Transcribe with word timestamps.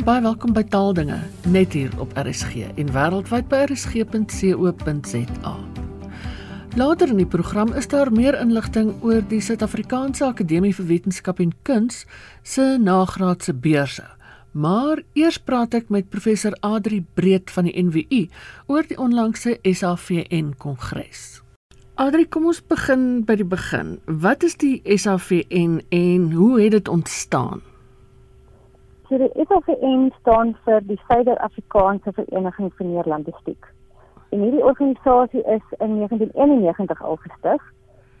en 0.00 0.06
baie 0.06 0.22
welkom 0.24 0.54
by 0.56 0.62
Taaldinge 0.64 1.18
net 1.52 1.74
hier 1.76 1.90
op 2.00 2.14
RSG 2.16 2.62
en 2.80 2.92
wêreldwyd 2.94 3.50
by 3.50 3.58
rsg.co.za. 3.66 5.52
Later 6.80 7.12
in 7.12 7.20
die 7.20 7.28
program 7.28 7.74
is 7.76 7.90
daar 7.92 8.08
meer 8.08 8.38
inligting 8.40 8.94
oor 9.04 9.20
die 9.28 9.42
Suid-Afrikaanse 9.44 10.24
Akademie 10.30 10.72
vir 10.78 10.88
Wetenskap 10.88 11.42
en 11.44 11.52
Kuns 11.68 12.06
se 12.40 12.78
nagraadse 12.80 13.52
beurse. 13.52 14.06
Maar 14.56 15.02
eers 15.20 15.36
praat 15.36 15.76
ek 15.76 15.92
met 15.92 16.08
professor 16.08 16.56
Adri 16.64 17.02
Breed 17.04 17.52
van 17.52 17.68
die 17.68 17.76
NWU 17.76 18.22
oor 18.72 18.88
die 18.88 18.96
onlangse 18.96 19.58
SAVN 19.60 20.54
kongres. 20.56 21.42
Adri, 22.00 22.24
kom 22.24 22.48
ons 22.48 22.64
begin 22.64 23.26
by 23.28 23.36
die 23.36 23.44
begin. 23.44 23.98
Wat 24.08 24.48
is 24.48 24.56
die 24.56 24.78
SAVN 24.80 25.82
en 25.92 26.30
hoe 26.32 26.54
het 26.56 26.78
dit 26.78 26.88
ontstaan? 26.88 27.60
So 29.10 29.18
die 29.18 29.44
SAVN 29.44 30.12
staan 30.20 30.52
vir 30.64 30.84
die 30.86 30.96
Suider-Afrikaanse 31.08 32.12
Vereniging 32.14 32.68
vir 32.78 32.86
Neerlandistiek. 32.86 33.66
En 34.30 34.44
hierdie 34.44 34.62
organisasie 34.62 35.40
is 35.50 35.64
in 35.80 35.96
1991 35.96 37.00
al 37.02 37.16
gestig. 37.16 37.64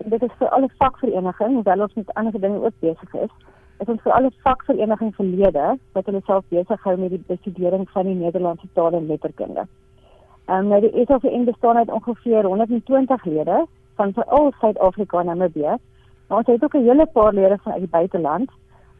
En 0.02 0.10
dit 0.10 0.22
is 0.26 0.32
vir 0.40 0.48
alle 0.48 0.68
vakverenigings, 0.82 1.54
hoewel 1.54 1.84
ons 1.86 1.94
met 1.94 2.10
ander 2.18 2.40
dinge 2.40 2.58
ook 2.64 2.74
besig 2.82 3.14
is, 3.14 3.30
is 3.78 3.92
ons 3.94 4.02
vir 4.02 4.16
alle 4.16 4.32
vakverenigings 4.42 5.14
verlede 5.20 5.68
wat 5.94 6.10
hulle 6.10 6.22
self 6.26 6.48
besig 6.50 6.82
hou 6.82 6.96
met 6.98 7.14
die 7.14 7.22
bestudering 7.28 7.86
van 7.94 8.10
die 8.10 8.18
Nederlandse 8.24 8.66
taal 8.74 8.98
en 8.98 9.06
letterkunde. 9.06 9.68
Ehm 10.48 10.56
um, 10.58 10.72
nou 10.74 10.80
die 10.88 11.04
SAVN 11.04 11.46
bestaan 11.52 11.78
uit 11.84 11.92
ongeveer 12.00 12.50
120 12.50 13.28
lede 13.30 13.60
van 13.94 14.16
veral 14.18 14.50
Suid-Afrika 14.58 15.22
en 15.22 15.30
Namibië. 15.30 15.78
Maar 16.26 16.38
ons 16.38 16.50
het 16.50 16.64
ook 16.64 16.74
'n 16.74 16.88
hele 16.88 17.06
paar 17.06 17.32
lede 17.32 17.58
van 17.62 17.72
uit 17.72 17.86
die 17.86 17.94
buiteland 17.94 18.50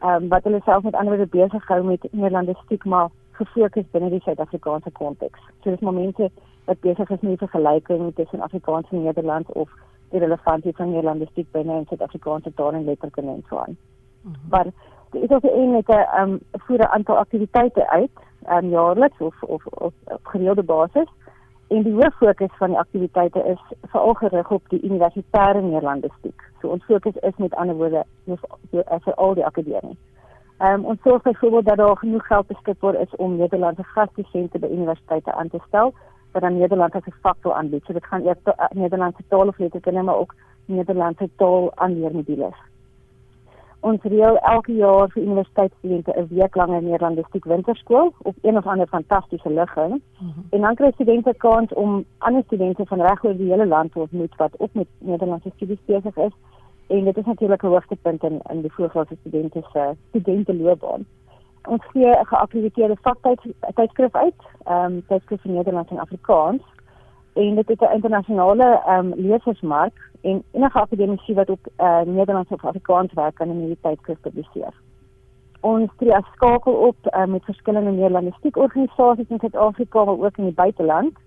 ehm 0.01 0.23
um, 0.23 0.29
wat 0.29 0.45
hulle 0.45 0.61
self 0.65 0.83
met 0.83 0.95
ander 0.95 1.17
woorde 1.17 1.37
besig 1.39 1.67
hou 1.69 1.83
met 1.85 2.09
Nederlandistiek 2.11 2.85
maar 2.85 3.09
gefokus 3.31 3.91
binne 3.91 4.11
die 4.11 4.21
Suid-Afrikaanse 4.21 4.91
konteks. 4.91 5.41
So 5.63 5.71
dis 5.71 5.81
momente 5.81 6.31
wat 6.65 6.81
besig 6.81 7.11
is 7.11 7.21
met 7.21 7.39
die 7.39 7.49
vergelyking 7.49 8.15
tussen 8.15 8.41
Afrikaans 8.41 8.91
en 8.91 9.03
Nederlands 9.03 9.53
of 9.53 9.71
die 10.11 10.21
relevantie 10.21 10.75
van 10.77 10.91
Nederlandistiek 10.91 11.51
binne 11.53 11.77
in 11.79 11.87
Suid-Afrikaanse 11.89 12.55
taal 12.55 12.73
en 12.73 12.85
letterkunde 12.85 13.33
en 13.33 13.45
so 13.49 13.59
aan. 13.59 13.77
Mm 13.77 14.33
-hmm. 14.33 14.49
Maar 14.51 14.67
dit 15.11 15.23
is 15.23 15.31
ook 15.31 15.43
'n 15.43 15.59
enige 15.63 15.93
ehm 15.93 16.31
um, 16.31 16.41
voer 16.53 16.79
'n 16.79 16.95
aantal 16.97 17.17
aktiwiteite 17.17 17.91
uit 17.91 18.11
ehm 18.45 18.65
um, 18.65 18.71
jaarliks 18.71 19.19
of 19.19 19.43
of 19.43 19.67
of 19.67 19.93
op 20.05 20.27
gereelde 20.27 20.63
basis. 20.63 21.09
En 21.71 21.83
die 21.83 21.95
hoof 21.95 22.17
fokus 22.19 22.55
van 22.59 22.69
die 22.69 22.79
aktiwiteite 22.79 23.43
is 23.47 23.61
veral 23.93 24.15
gerig 24.15 24.49
op 24.51 24.63
die 24.69 24.81
universitêre 24.83 25.61
Nederlandistiek. 25.63 26.43
So 26.61 26.69
ons 26.75 26.85
fokus 26.85 27.19
is 27.29 27.37
met 27.37 27.55
ander 27.55 27.77
woorde 27.79 28.03
vir 29.05 29.15
al 29.15 29.35
die 29.39 29.47
akademie. 29.47 29.99
Ehm 30.59 30.81
um, 30.81 30.85
ons 30.93 31.03
sorg 31.03 31.23
byvoorbeeld 31.23 31.67
dat 31.67 31.77
daar 31.77 31.97
genoeg 31.97 32.27
geld 32.27 32.47
beskikbaar 32.47 32.95
is 32.95 33.17
om 33.17 33.37
Nederlandse 33.37 33.85
gasdosente 33.85 34.59
by 34.59 34.67
universiteite 34.67 35.33
aan 35.33 35.49
te 35.49 35.61
stel 35.67 35.95
wat 36.33 36.43
dan 36.43 36.59
Nederland 36.59 36.95
as 36.95 37.07
'n 37.07 37.15
vak 37.23 37.37
wil 37.43 37.55
aanbied. 37.55 37.85
So 37.85 37.93
dit 37.93 38.07
gaan 38.07 38.27
eers 38.27 38.43
Nederlandse 38.75 39.23
taal 39.29 39.49
of 39.49 39.59
letterkunde 39.59 40.03
maar 40.03 40.17
ook 40.17 40.35
Nederlandse 40.65 41.29
taal 41.37 41.73
aanleermodules. 41.75 42.70
Ons 43.81 44.03
reël 44.03 44.37
elke 44.39 44.75
jaar 44.77 45.09
vir 45.13 45.23
universiteitsstudente 45.23 46.13
'n 46.17 46.27
week 46.29 46.55
lange 46.55 46.81
Nederlandistiek 46.81 47.45
winterskool 47.45 48.13
op 48.23 48.37
een 48.43 48.57
of 48.57 48.67
ander 48.67 48.87
fantastiese 48.87 49.51
ligging. 49.51 49.91
Mm 49.91 50.03
-hmm. 50.19 50.45
En 50.51 50.61
dan 50.61 50.75
kry 50.75 50.91
studente 50.91 51.35
kans 51.37 51.73
om 51.73 52.05
ander 52.19 52.43
studente 52.47 52.87
van 52.87 53.01
regoor 53.01 53.37
die 53.37 53.51
hele 53.51 53.67
land 53.67 53.93
te 53.93 53.99
ontmoet 53.99 54.37
wat 54.37 54.55
ook 54.59 54.73
met 54.73 54.87
Nederlandse 54.99 55.51
studies 55.55 55.85
besig 55.85 56.17
is. 56.17 56.33
En 56.87 57.05
dit 57.05 57.17
is 57.17 57.25
natuurlik 57.25 57.63
'n 57.63 57.67
hoogtepunt 57.67 58.23
in 58.23 58.41
in 58.51 58.61
die 58.61 58.73
voorgraadse 58.73 59.17
studente 59.21 59.63
se 59.73 59.95
studenteloopbaan. 60.09 61.07
Ons 61.69 61.85
gee 61.93 62.11
'n 62.11 62.27
geakkrediteerde 62.27 62.97
vaktydskrif 63.01 64.15
uit, 64.15 64.41
ehm 64.65 64.85
um, 64.85 65.07
tydskrif 65.07 65.41
vir 65.41 65.51
Nederlands 65.51 65.91
en 65.91 65.99
Afrikaans. 65.99 66.63
En 67.33 67.55
dit 67.55 67.71
is 67.71 67.79
'n 67.79 67.95
internasionale 67.95 68.83
ehm 68.87 69.07
um, 69.07 69.13
lesersmark 69.17 70.11
en 70.21 70.43
enige 70.53 70.81
akademici 70.81 71.35
wat 71.35 71.51
op 71.51 71.67
uh, 71.79 72.01
Nederlands 72.01 72.51
of 72.51 72.65
Afrikaans 72.65 73.13
werk 73.13 73.35
kan 73.35 73.49
in 73.49 73.59
hierdie 73.59 73.79
tydskrif 73.81 74.21
publiseer. 74.21 74.75
Ons 75.61 75.91
tree 75.97 76.17
as 76.17 76.25
skakel 76.35 76.73
op 76.73 76.97
uh, 77.05 77.25
met 77.25 77.45
verskillende 77.45 77.91
Nederlandistiek 77.91 78.57
organisasies 78.57 79.29
in 79.29 79.39
Suid-Afrika 79.39 80.05
maar 80.05 80.19
ook 80.19 80.37
in 80.37 80.45
die 80.45 80.55
buiteland. 80.55 81.19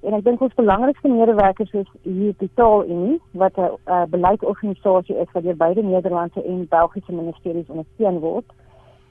En 0.00 0.12
ek 0.12 0.24
dink 0.24 0.40
ons 0.40 0.54
belangrikste 0.54 1.08
medewerkers 1.08 1.72
is 1.72 1.90
hier 2.02 2.34
die 2.38 2.50
Taalunie 2.54 3.20
wat 3.30 3.56
'n 3.56 3.70
uh, 3.86 4.02
beleidsorganisasie 4.08 5.16
is 5.16 5.32
wat 5.32 5.42
deur 5.42 5.56
beide 5.56 5.82
Nederlandse 5.82 6.44
en 6.44 6.66
Belgiese 6.68 7.12
ministeries 7.12 7.68
ondersteun 7.68 8.18
word 8.18 8.44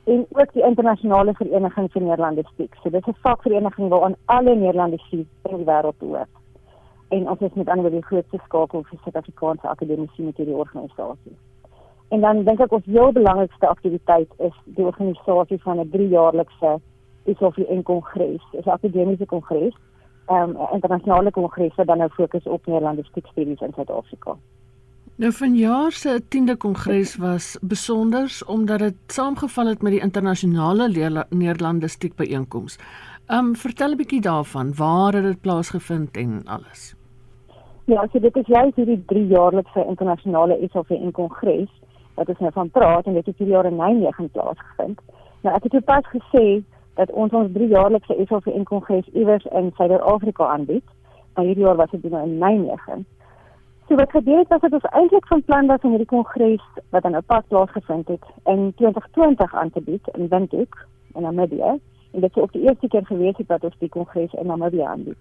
en 0.03 0.25
ook 0.31 0.53
die 0.53 0.63
internasionale 0.63 1.33
vereniging 1.33 1.91
vir 1.91 2.01
Nederlandistiek. 2.01 2.75
So 2.75 2.89
dit 2.89 3.07
is 3.07 3.13
'n 3.13 3.21
vakvereniging 3.21 3.89
waaraan 3.89 4.15
alle 4.25 4.55
Nederlandici 4.55 5.27
in 5.43 5.55
die 5.55 5.65
wêreld 5.65 5.97
behoort 5.97 6.38
en 7.09 7.29
ons 7.29 7.41
is 7.41 7.53
met 7.53 7.69
ander 7.69 7.91
die 7.91 8.05
grootste 8.05 8.39
skakel 8.45 8.83
vir 8.83 8.99
Suid-Afrikaanse 9.03 9.67
akademiese 9.67 10.21
met 10.21 10.37
hierdie 10.37 10.55
organisasie. 10.55 11.35
En 12.09 12.21
dan 12.25 12.43
dink 12.43 12.61
ek 12.65 12.71
ons 12.73 12.85
heel 12.85 13.11
belangrikste 13.13 13.67
aktiwiteit 13.69 14.31
is 14.45 14.55
die 14.77 14.85
organisasie 14.85 15.59
van 15.65 15.79
'n 15.79 15.89
3-jaarlikse 15.95 16.79
ISOFI 17.25 17.81
kongres, 17.83 18.45
'n 18.53 18.69
akademiese 18.69 19.25
kongres, 19.25 19.75
ehm, 20.25 20.49
'n 20.49 20.55
um, 20.55 20.67
internasionale 20.73 21.31
kongres 21.31 21.75
wat 21.75 21.87
dan 21.87 21.97
nou 21.97 22.09
fokus 22.09 22.43
op 22.43 22.65
Nederlandiese 22.65 23.21
studies 23.31 23.61
in 23.61 23.73
Suid-Afrika. 23.73 24.37
Nou 25.15 25.31
vanjaar 25.31 25.91
se 25.91 26.21
10de 26.27 26.55
kongres 26.57 27.15
was 27.15 27.57
besonder 27.61 28.41
omdat 28.47 28.79
dit 28.79 28.95
saamgeval 29.07 29.65
het 29.65 29.81
met 29.81 29.91
die 29.91 30.01
internasionale 30.01 30.87
Nederlandistiek 31.29 32.15
byeenkoms. 32.15 32.77
Ehm 33.25 33.45
um, 33.45 33.55
vertel 33.55 33.91
'n 33.91 33.97
bietjie 33.97 34.21
daarvan, 34.21 34.75
waar 34.75 35.13
het 35.13 35.23
dit 35.23 35.41
plaasgevind 35.41 36.17
en 36.17 36.41
alles? 36.45 36.98
Ja, 37.89 38.03
so 38.11 38.19
dit 38.19 38.35
is 38.35 38.45
juist 38.45 38.75
hierdie 38.77 38.99
3 39.09 39.21
jaarlikse 39.27 39.83
internasionale 39.89 40.57
SOVN 40.71 41.09
kongres 41.11 41.69
wat 42.19 42.27
ons 42.29 42.41
nou 42.43 42.51
van 42.53 42.67
praat 42.69 43.07
en 43.09 43.15
dit 43.17 43.25
het 43.25 43.37
hierdie 43.37 43.55
jaar 43.55 43.65
in 43.65 43.79
Nijmegen 43.79 44.27
plaasgevind. 44.35 44.99
Nou 45.41 45.55
ek 45.57 45.63
het 45.65 45.77
ook 45.79 45.87
pas 45.87 46.11
gesê 46.11 46.43
dat 46.99 47.09
ons 47.23 47.33
ons 47.33 47.49
3 47.55 47.67
jaarlikse 47.71 48.17
SOVN 48.29 48.67
kongres 48.69 49.09
iewers 49.13 49.47
in 49.61 49.71
Suid-Afrika 49.77 50.51
aanbied. 50.53 50.85
Maar 51.33 51.49
hierdie 51.49 51.65
jaar 51.65 51.79
was 51.81 51.89
dit 51.95 52.05
nou 52.11 52.21
in 52.27 52.37
Nijmegen. 52.37 53.07
So 53.87 53.97
wat 53.97 54.13
gebeur 54.13 54.37
het 54.37 54.53
was 54.53 54.61
dat 54.67 54.77
ons 54.77 54.91
eintlik 54.91 55.27
van 55.27 55.43
plan 55.49 55.73
was 55.73 55.81
om 55.81 55.97
hierdie 55.97 56.13
kongres 56.13 56.69
wat 56.89 57.01
dan 57.01 57.17
nou 57.17 57.23
pas 57.25 57.47
plaasgevind 57.47 58.07
het 58.07 58.29
in 58.45 58.73
2020 58.75 59.55
aan 59.55 59.73
te 59.73 59.81
bied 59.81 60.13
in 60.13 60.27
Windhoek 60.27 60.77
in 61.15 61.21
Namibië. 61.21 61.81
En 62.13 62.21
dit 62.21 62.29
is 62.29 62.43
ook 62.43 62.53
die 62.53 62.67
eerste 62.69 62.87
keer 62.87 63.05
gewees 63.05 63.37
het 63.37 63.47
dat 63.47 63.63
ons 63.63 63.81
die 63.81 63.89
kongres 63.89 64.33
in 64.33 64.45
Namibië 64.45 64.85
aanbied. 64.93 65.17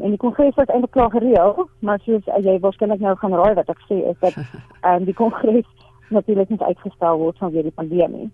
En 0.00 0.08
die 0.08 0.18
kongres 0.18 0.54
was 0.54 0.66
eintlik 0.66 0.90
klaar 0.90 1.10
gereël, 1.10 1.68
maar 1.78 2.00
soos 2.00 2.26
uh, 2.26 2.38
jy 2.44 2.58
waarskynlik 2.60 3.00
nou 3.04 3.16
gaan 3.20 3.34
raai 3.36 3.54
wat 3.54 3.68
ek 3.68 3.80
sê 3.88 3.98
is 4.12 4.18
dat 4.20 4.36
um, 4.40 5.04
die 5.08 5.14
kongres 5.14 5.66
natuurlik 6.08 6.48
net 6.48 6.62
uitgestel 6.62 7.18
word 7.20 7.36
vanweë 7.42 7.66
die 7.68 7.76
pandemie. 7.76 8.30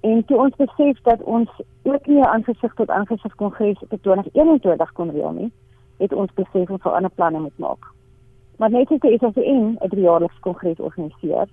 En 0.00 0.24
toe 0.24 0.38
ons 0.38 0.56
besef 0.58 0.98
dat 1.06 1.22
ons 1.22 1.60
ook 1.82 2.06
nie 2.06 2.24
aangesig 2.24 2.74
tot 2.74 2.90
aangesig 2.90 3.34
kongres 3.34 3.78
op 3.86 3.94
2021 4.02 4.92
kon 4.98 5.14
reël 5.14 5.32
nie, 5.38 5.52
het 6.02 6.12
ons 6.12 6.34
besef 6.34 6.70
ons 6.70 6.82
vir 6.82 6.98
ander 6.98 7.14
planne 7.14 7.40
moet 7.46 7.62
maak. 7.62 7.88
Maar 8.58 8.74
net 8.74 8.90
as 8.90 9.00
die 9.06 9.14
SFN 9.18 9.78
'n 9.78 9.90
driejaarlikse 9.94 10.40
kongres 10.40 10.82
organiseer, 10.90 11.46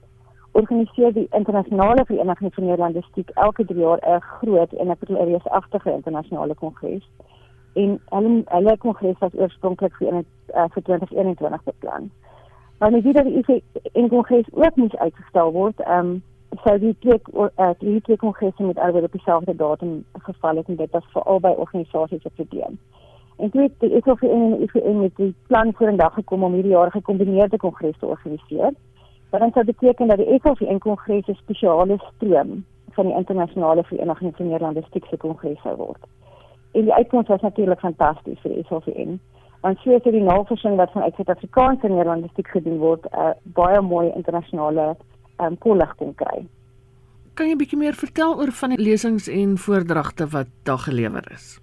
organiseer 0.52 1.14
die 1.14 1.28
internasionale 1.32 2.06
vereniging 2.06 2.54
van 2.54 2.64
Nederlandistiek 2.64 3.30
elke 3.30 3.66
3 3.66 3.80
jaar 3.80 4.00
'n 4.02 4.22
groot 4.22 4.74
en 4.74 4.88
'n 4.90 5.30
reusagtige 5.30 5.92
internasionale 5.92 6.56
kongres 6.56 7.06
en 7.76 8.00
hulle 8.10 8.44
hulle 8.46 8.78
kongres 8.78 9.18
was 9.20 9.34
oorspronklik 9.34 9.96
vir, 10.00 10.22
uh, 10.22 10.68
vir 10.74 10.84
2021 10.84 11.64
beplan. 11.64 12.12
Maar 12.80 12.92
nou 12.92 13.02
dit 13.02 13.16
dat 13.16 13.26
die 13.26 13.64
in 13.92 14.08
kongres 14.08 14.48
ook 14.52 14.76
nie 14.76 15.00
uitgestel 15.00 15.52
word, 15.52 15.80
ehm 15.80 16.16
um, 16.16 16.24
sou 16.64 16.76
die 16.80 16.96
twee 17.00 17.20
uh, 17.36 17.70
die 17.80 18.02
twee 18.02 18.18
kongresse 18.18 18.64
met 18.64 18.78
alweer 18.80 19.04
op 19.04 19.12
dieselfde 19.12 19.56
datum 19.56 20.06
geval 20.28 20.56
het 20.56 20.68
en 20.68 20.76
dit 20.76 20.92
was 20.92 21.08
vir 21.14 21.24
albei 21.24 21.54
organisasies 21.56 22.24
'n 22.24 22.36
probleem. 22.36 22.78
En 23.38 23.50
toe 23.50 23.62
het 23.62 23.80
die 23.80 24.02
SOF 24.04 24.22
en 24.22 24.58
die 24.58 24.68
IFN 24.68 25.00
met 25.00 25.16
die 25.16 25.34
plan 25.48 25.74
voor 25.74 25.92
'n 25.92 25.98
dag 25.98 26.14
gekom 26.14 26.44
om 26.44 26.54
hierdie 26.54 26.72
jaar 26.72 26.92
gekombineerde 26.92 27.58
kongres 27.58 27.98
te 28.00 28.06
organiseer. 28.06 28.72
Wat 29.30 29.40
dan 29.40 29.52
sou 29.52 29.66
beteken 29.66 30.08
dat 30.08 30.18
die 30.18 30.40
SOF 30.44 30.62
en 30.62 30.80
kongres 30.80 31.28
'n 31.28 31.34
spesiale 31.34 31.98
stroom 32.16 32.66
van 32.92 33.06
die 33.06 33.16
internasionale 33.16 33.84
vereniging 33.84 34.36
van 34.36 34.46
Nederlandistiek 34.46 35.06
se 35.06 35.18
kongres 35.18 35.62
sou 35.62 35.76
word. 35.76 36.04
En 36.76 36.84
die 36.84 36.94
uitkoms 36.94 37.28
was 37.32 37.42
natuurlik 37.42 37.80
fantasties 37.80 38.40
vir 38.44 38.52
die 38.52 38.66
SOVN. 38.68 39.20
Want 39.64 39.80
sy 39.82 39.96
het 39.96 40.08
die 40.12 40.24
navorsing 40.24 40.76
wat 40.78 40.92
van 40.92 41.06
uit 41.08 41.16
Suid-Afrikaanse 41.16 41.88
Nederlandistiek 41.88 42.50
gedoen 42.54 42.78
word, 42.82 43.06
'n 43.12 43.20
uh, 43.20 43.32
baie 43.44 43.82
mooi 43.82 44.12
internasionale 44.16 44.88
um, 44.90 44.98
ehm, 45.38 45.56
polligting 45.64 46.16
kry. 46.16 46.44
Kan 47.34 47.48
jy 47.48 47.54
'n 47.54 47.58
bietjie 47.64 47.80
meer 47.80 47.94
vertel 47.94 48.36
oor 48.40 48.52
van 48.52 48.70
die 48.70 48.84
lesings 48.84 49.28
en 49.28 49.58
voordragte 49.58 50.28
wat 50.28 50.48
daar 50.64 50.84
gelewer 50.88 51.32
is? 51.32 51.60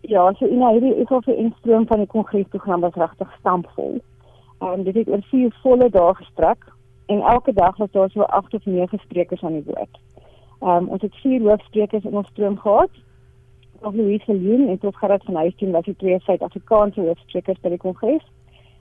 Ja, 0.00 0.32
so 0.32 0.46
in 0.46 0.66
hierdie 0.66 1.06
SOVN 1.06 1.54
stroom 1.58 1.86
van 1.86 1.98
die 1.98 2.06
kongresprogram 2.06 2.80
was 2.80 2.94
regtig 2.94 3.32
stampvol. 3.38 4.00
En 4.58 4.82
dit 4.82 4.94
het 4.94 5.08
oor 5.08 5.22
vier 5.30 5.54
volle 5.62 5.90
dae 5.90 6.14
gestrek 6.14 6.66
en 7.06 7.20
elke 7.20 7.52
dag 7.52 7.76
was 7.76 7.90
daar 7.90 8.10
so 8.10 8.22
8 8.22 8.54
of 8.54 8.64
9 8.64 8.98
sprekers 8.98 9.42
aan 9.42 9.52
die 9.52 9.66
woord. 9.66 9.98
Ehm 10.60 10.70
um, 10.70 10.88
ons 10.88 11.02
het 11.02 11.14
vier 11.22 11.40
hoofsprekers 11.40 12.04
in 12.04 12.16
ons 12.16 12.28
stroom 12.28 12.58
gehad. 12.58 12.90
Prof 13.82 13.94
Louise 13.94 14.32
Leon 14.32 14.68
en 14.68 14.78
Prof 14.78 14.96
Gerard 14.96 15.24
van 15.24 15.34
Huisteen 15.34 15.70
was 15.70 15.84
die 15.84 15.96
twee 15.96 16.18
Suid-Afrikaanse 16.20 17.00
hoofsprekers 17.00 17.58
by 17.64 17.72
die 17.72 17.80
kongres. 17.82 18.22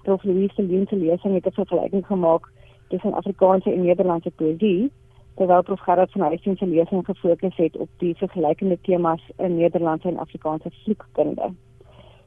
Prof 0.06 0.24
Louise 0.24 0.62
Leon 0.62 0.86
se 0.90 0.96
lesing 0.96 1.34
het 1.34 1.48
'n 1.48 1.54
vergelyking 1.58 2.06
gemaak 2.06 2.52
tussen 2.90 3.14
Afrikaanse 3.14 3.72
en 3.72 3.82
Nederlandse 3.82 4.32
poësie, 4.32 4.92
terwyl 5.36 5.64
Prof 5.64 5.80
Gerard 5.80 6.12
van 6.12 6.22
Huisteen 6.22 6.58
se 6.58 6.68
lesing 6.68 7.06
gefokus 7.06 7.56
het 7.56 7.78
op 7.78 7.90
die 7.98 8.16
vergelykende 8.16 8.78
temas 8.82 9.22
in 9.38 9.58
Nederlandse 9.58 10.08
en 10.08 10.18
Afrikaanse 10.18 10.70
vloekkunde. 10.84 11.50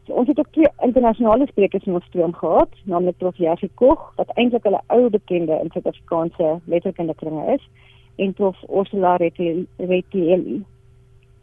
So, 0.06 0.12
ons 0.12 0.28
het 0.28 0.38
ook 0.38 0.50
twee 0.50 0.72
internasionale 0.78 1.46
sprekers 1.46 1.84
in 1.84 1.94
ons 1.94 2.04
stroom 2.04 2.34
gehad, 2.34 2.68
naamlik 2.84 3.16
Prof 3.16 3.36
Jerzy 3.36 3.68
Koch 3.74 4.12
wat 4.16 4.30
eintlik 4.34 4.66
'n 4.66 4.80
ou 4.86 5.10
bekende 5.10 5.60
in 5.62 5.70
Suid-Afrikaanse 5.70 6.60
letterkunde 6.64 7.14
kringe 7.14 7.52
is 7.52 7.68
en 8.16 8.32
Prof 8.32 8.56
Ursula 8.68 9.16
Retieli 9.76 10.64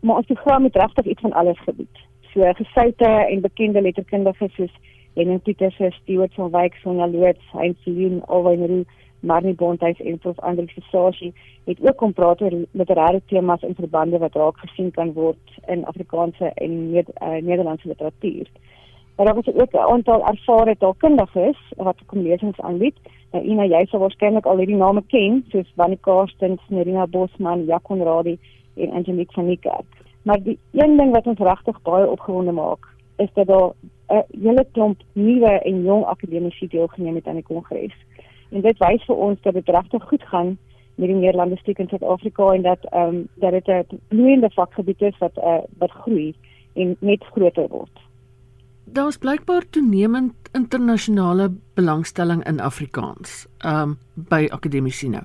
maar 0.01 0.15
ons 0.15 0.25
program 0.25 0.63
het 0.63 0.75
regtig 0.75 1.05
iets 1.05 1.21
van 1.21 1.33
alles 1.33 1.59
gebied. 1.59 1.97
So 2.33 2.53
gesoute 2.53 3.05
en 3.05 3.41
bekende 3.41 3.81
letterkundiges 3.81 4.53
soos 4.55 4.73
Henning 5.13 5.41
Pieters, 5.41 5.81
Stuart 6.01 6.33
van 6.33 6.51
Wyk, 6.51 6.73
Sonja 6.73 7.07
Loots, 7.07 7.51
Heinz 7.51 7.85
Leon, 7.85 8.21
Alwyn 8.25 8.65
Roo, 8.65 8.83
Marnie 9.21 9.53
Bonthuis 9.53 9.99
en 9.99 10.17
Prof 10.17 10.39
Andrius 10.39 10.73
Visagie 10.73 11.33
het 11.63 11.81
ook 11.81 11.97
kom 11.97 12.13
praat 12.13 12.41
oor 12.41 12.53
literêre 12.71 13.21
temas 13.29 13.61
en 13.61 13.75
verbande 13.77 14.17
wat 14.17 14.35
raak 14.35 14.57
gesien 14.57 14.91
kan 14.91 15.13
word 15.13 15.59
in 15.67 15.85
Afrikaanse 15.85 16.51
en 16.55 16.91
Ned 16.91 17.09
uh, 17.21 17.37
Nederlandse 17.41 17.87
literatuur. 17.87 18.47
Maar 19.15 19.25
daar 19.25 19.35
was 19.35 19.53
ook 19.53 19.73
'n 19.73 19.91
aantal 19.93 20.25
ervare 20.27 20.75
taalkundiges 20.77 21.59
wat 21.77 21.97
kom 22.05 22.21
lesings 22.21 22.59
aanbied. 22.59 22.95
Nou 23.31 23.45
Ina, 23.45 23.65
jy 23.65 23.85
sal 23.85 23.99
waarskynlik 23.99 24.45
al 24.45 24.57
hierdie 24.57 24.75
name 24.75 25.03
ken, 25.07 25.45
soos 25.49 25.71
Wannie 25.75 25.99
Karstens, 26.01 26.61
Nerina 26.67 27.07
Bosman, 27.07 27.65
Jacques 27.65 28.03
Radi 28.03 28.39
en 28.75 28.91
Angelique 28.91 29.33
van 29.33 29.47
die 29.47 29.59
kerk. 29.59 29.99
Maar 30.21 30.43
die 30.43 30.59
een 30.71 30.97
ding 30.97 31.11
wat 31.11 31.27
ons 31.27 31.39
regtig 31.39 31.81
baie 31.81 32.09
opgewonde 32.09 32.51
maak, 32.51 32.87
is 33.17 33.29
dat 33.33 33.47
daar 33.47 33.71
'n 34.09 34.25
hele 34.41 34.65
klomp 34.71 35.01
nuwe 35.13 35.59
en 35.59 35.83
jong 35.83 36.05
akademici 36.05 36.67
deelgeneem 36.67 37.15
het 37.15 37.27
aan 37.27 37.39
die 37.39 37.43
kongres. 37.43 37.95
En 38.49 38.61
dit 38.61 38.77
wys 38.77 39.05
vir 39.05 39.15
ons 39.15 39.41
dat 39.41 39.53
dit 39.53 39.69
regtig 39.69 40.03
goed 40.03 40.23
gaan 40.23 40.57
met 40.95 41.07
die 41.07 41.15
Nederlandistiek 41.15 41.79
in 41.79 41.87
Suid-Afrika 41.87 42.51
en 42.53 42.61
dat 42.61 42.85
ehm 42.91 43.15
um, 43.15 43.27
dat 43.35 43.51
dit 43.51 43.67
'n 43.67 43.99
bloeiende 44.07 44.49
vakgebied 44.49 45.01
is 45.01 45.17
wat 45.17 45.37
uh, 45.37 45.57
wat 45.77 45.91
groei 45.91 46.35
en 46.73 46.95
net 46.99 47.23
groter 47.23 47.67
word. 47.67 47.99
Daar's 48.85 49.17
blykbaar 49.17 49.69
toenemend 49.69 50.33
internasionale 50.51 51.51
belangstelling 51.73 52.43
in 52.47 52.59
Afrikaans, 52.59 53.47
ehm 53.57 53.81
um, 53.81 53.97
by 54.13 54.47
akademici 54.49 55.09
nou. 55.09 55.23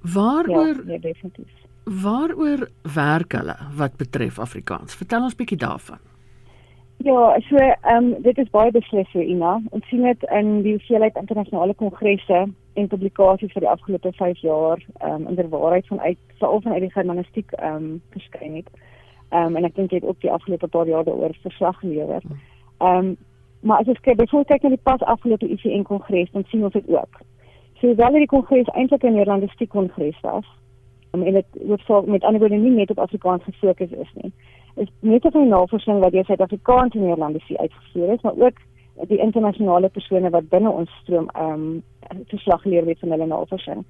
Waaroor 0.00 0.66
Ja, 0.66 0.82
nee, 0.84 0.98
definitief. 0.98 1.61
Waaroor 1.84 2.68
werk 2.94 3.32
hulle 3.32 3.56
wat 3.76 3.96
betref 3.96 4.38
Afrikaans? 4.38 4.94
Vertel 4.94 5.22
ons 5.22 5.34
bietjie 5.34 5.58
daarvan. 5.58 5.98
Ja, 6.96 7.40
so 7.48 7.56
ehm 7.56 7.96
um, 7.96 8.22
dit 8.22 8.38
is 8.38 8.50
baie 8.50 8.70
beslis 8.70 9.08
vir 9.10 9.22
Ina. 9.22 9.60
Ons 9.70 9.88
sien 9.90 10.02
dit 10.02 10.22
in 10.30 10.62
die 10.62 10.76
hoeveelheid 10.76 11.16
internasionale 11.16 11.74
kongresse 11.74 12.46
en 12.74 12.88
publikasies 12.88 13.52
vir 13.52 13.64
die 13.66 13.70
afgelope 13.70 14.12
5 14.12 14.38
jaar 14.38 14.78
ehm 15.00 15.14
um, 15.14 15.26
in 15.28 15.34
der 15.34 15.48
waarheid 15.48 15.86
vanuit 15.86 16.18
veral 16.38 16.60
vanuit 16.60 16.86
die 16.86 16.92
germanistiek 16.92 17.52
ehm 17.52 17.74
um, 17.74 18.00
verskyn 18.14 18.54
het. 18.60 18.70
Ehm 19.30 19.46
um, 19.46 19.56
en 19.56 19.64
ek 19.64 19.74
dink 19.74 19.90
dit 19.90 20.04
ook 20.04 20.20
die 20.20 20.30
afgelope 20.30 20.68
paar 20.68 20.86
jaar 20.86 21.04
daaroor 21.04 21.34
verslag 21.42 21.78
gelewer. 21.78 22.22
Ehm 22.78 22.96
um, 22.96 23.16
maar 23.60 23.78
as 23.78 23.88
ek 23.88 24.02
kyk 24.02 24.16
byvoorbeeld 24.16 24.54
kyk 24.54 24.62
na 24.62 24.68
die 24.68 24.86
pas 24.90 25.02
afgelope 25.02 25.48
ICN 25.48 25.82
kongres, 25.82 26.30
dan 26.30 26.44
sien 26.46 26.64
ons 26.64 26.72
dit 26.72 26.88
ook. 26.88 27.20
So 27.80 27.94
wel 27.94 28.12
die 28.12 28.26
kongres 28.26 28.70
eintlik 28.74 29.02
'n 29.02 29.12
Nederlandistiek 29.12 29.68
kongres 29.68 30.20
was 30.22 30.46
um, 31.12 31.22
en 31.22 31.32
dit 31.32 31.44
hoofsaak 31.66 32.06
met 32.06 32.22
ander 32.22 32.40
woorde 32.40 32.56
nie 32.56 32.70
net 32.70 32.90
op 32.90 32.98
Afrikaans 32.98 33.44
gefokus 33.44 33.90
is 33.90 34.12
nie. 34.14 34.32
Is 34.74 34.88
net 35.00 35.24
of 35.24 35.34
'n 35.34 35.48
navorsing 35.48 36.00
wat 36.00 36.12
deur 36.12 36.24
Suid-Afrikaanse 36.24 36.98
Nederlandiese 36.98 37.58
uitgevoer 37.58 38.12
is, 38.12 38.20
maar 38.20 38.36
ook 38.36 38.58
die 39.08 39.18
internasionale 39.18 39.88
persone 39.88 40.30
wat 40.30 40.48
binne 40.48 40.70
ons 40.70 40.90
stroom 41.02 41.28
ehm 41.28 41.52
um, 41.52 41.82
verslag 42.26 42.62
gelewer 42.62 42.88
het 42.88 42.98
van 42.98 43.10
hulle 43.10 43.26
navorsing. 43.26 43.84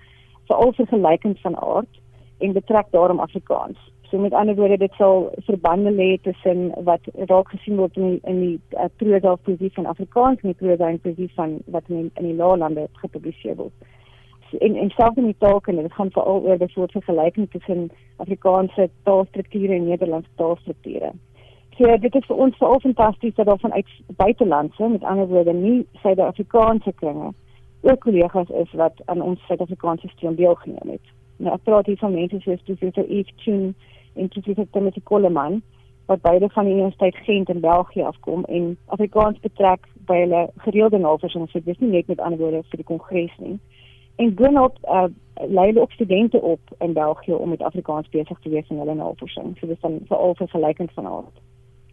Veral 0.44 0.72
vergelykend 0.72 1.40
van 1.40 1.56
aard 1.60 2.00
en 2.38 2.52
betrek 2.52 2.86
daarom 2.90 3.20
Afrikaans. 3.20 3.78
So 4.02 4.18
met 4.18 4.32
ander 4.32 4.54
woorde 4.54 4.76
dit 4.76 4.92
sal 4.92 5.32
verbande 5.36 5.90
lê 5.90 6.18
tussen 6.22 6.72
wat 6.84 7.00
raak 7.14 7.48
gesien 7.48 7.76
word 7.76 7.96
in 7.96 8.08
die, 8.08 8.20
in 8.22 8.40
die 8.40 8.60
uh, 8.70 8.84
prosa 8.96 9.34
poesie 9.34 9.72
van 9.72 9.86
Afrikaans 9.86 10.40
en 10.40 10.48
die 10.48 10.66
prosa 10.66 10.88
en 10.88 11.00
poesie 11.00 11.30
van 11.34 11.58
wat 11.66 11.82
in 11.86 12.10
in 12.14 12.24
die 12.24 12.34
laalande 12.34 12.88
gepubliseer 12.92 13.56
word 13.56 13.72
en 14.58 14.76
en 14.76 14.90
selfs 14.90 15.16
in 15.16 15.24
die 15.24 15.36
taalkunde, 15.38 15.82
dit 15.82 15.92
gaan 15.92 16.10
veral 16.10 16.40
oor 16.42 16.58
die 16.58 16.68
soort 16.68 16.92
vergelyking 16.92 17.50
tussen 17.50 17.90
Afrikaanse 18.16 18.90
taalstrukture 19.02 19.74
en 19.74 19.88
Nederlandse 19.88 20.30
taalstrukture. 20.36 21.12
So 21.76 21.96
dit 21.96 22.14
is 22.14 22.26
vir 22.28 22.36
ons 22.36 22.56
veral 22.56 22.80
fantasties 22.80 23.34
dat 23.34 23.46
daar 23.46 23.58
vanuit 23.58 23.88
buitelandse, 24.16 24.88
met 24.88 25.04
ander 25.04 25.26
woorde 25.26 25.52
nie 25.52 25.86
Suid-Afrikaanse 26.02 26.92
kringe, 26.92 27.32
ook 27.80 28.00
kollegas 28.00 28.48
is 28.48 28.72
wat 28.72 29.02
aan 29.04 29.20
ons 29.20 29.46
Suid-Afrikaanse 29.46 30.08
stroom 30.08 30.34
deelgeneem 30.34 30.96
het. 30.96 31.12
Nou 31.36 31.54
ek 31.54 31.64
praat 31.64 31.86
hier 31.86 31.98
van 31.98 32.14
mense 32.14 32.40
soos 32.40 32.62
Professor 32.68 33.04
Eve 33.08 33.32
Tune 33.44 33.72
en 34.14 34.28
Professor 34.28 34.66
Timothy 34.70 35.00
Coleman 35.02 35.62
wat 36.10 36.20
beide 36.20 36.48
van 36.50 36.66
die 36.66 36.74
Universiteit 36.74 37.16
Gent 37.24 37.48
in 37.48 37.60
België 37.60 38.02
afkom 38.02 38.44
en 38.44 38.76
Afrikaans 38.86 39.38
betrek 39.40 39.86
by 40.06 40.18
hulle 40.24 40.48
gereelde 40.64 40.98
navorsing, 40.98 41.46
so 41.48 41.60
dit 41.62 41.74
is 41.74 41.80
nie 41.80 41.90
net 41.90 42.10
met 42.10 42.20
ander 42.20 42.38
woorde 42.38 42.62
vir 42.70 42.82
die 42.82 42.88
kongres 42.88 43.38
nie 43.38 43.58
en 44.16 44.34
boonop 44.34 44.78
uh, 44.84 45.04
lei 45.34 45.66
hulle 45.66 45.80
ook 45.80 45.92
studente 45.92 46.40
op 46.40 46.60
in 46.78 46.92
België 46.92 47.32
om 47.32 47.48
met 47.48 47.62
Afrikaans 47.62 48.08
besig 48.08 48.38
te 48.40 48.48
wees 48.48 48.68
in 48.68 48.78
hulle 48.78 48.94
navorsing. 48.94 49.56
So 49.58 49.66
dis 49.66 49.80
dan 49.80 50.00
veral 50.06 50.34
vergelykend 50.34 50.92
van 50.92 51.06
aard. 51.06 51.40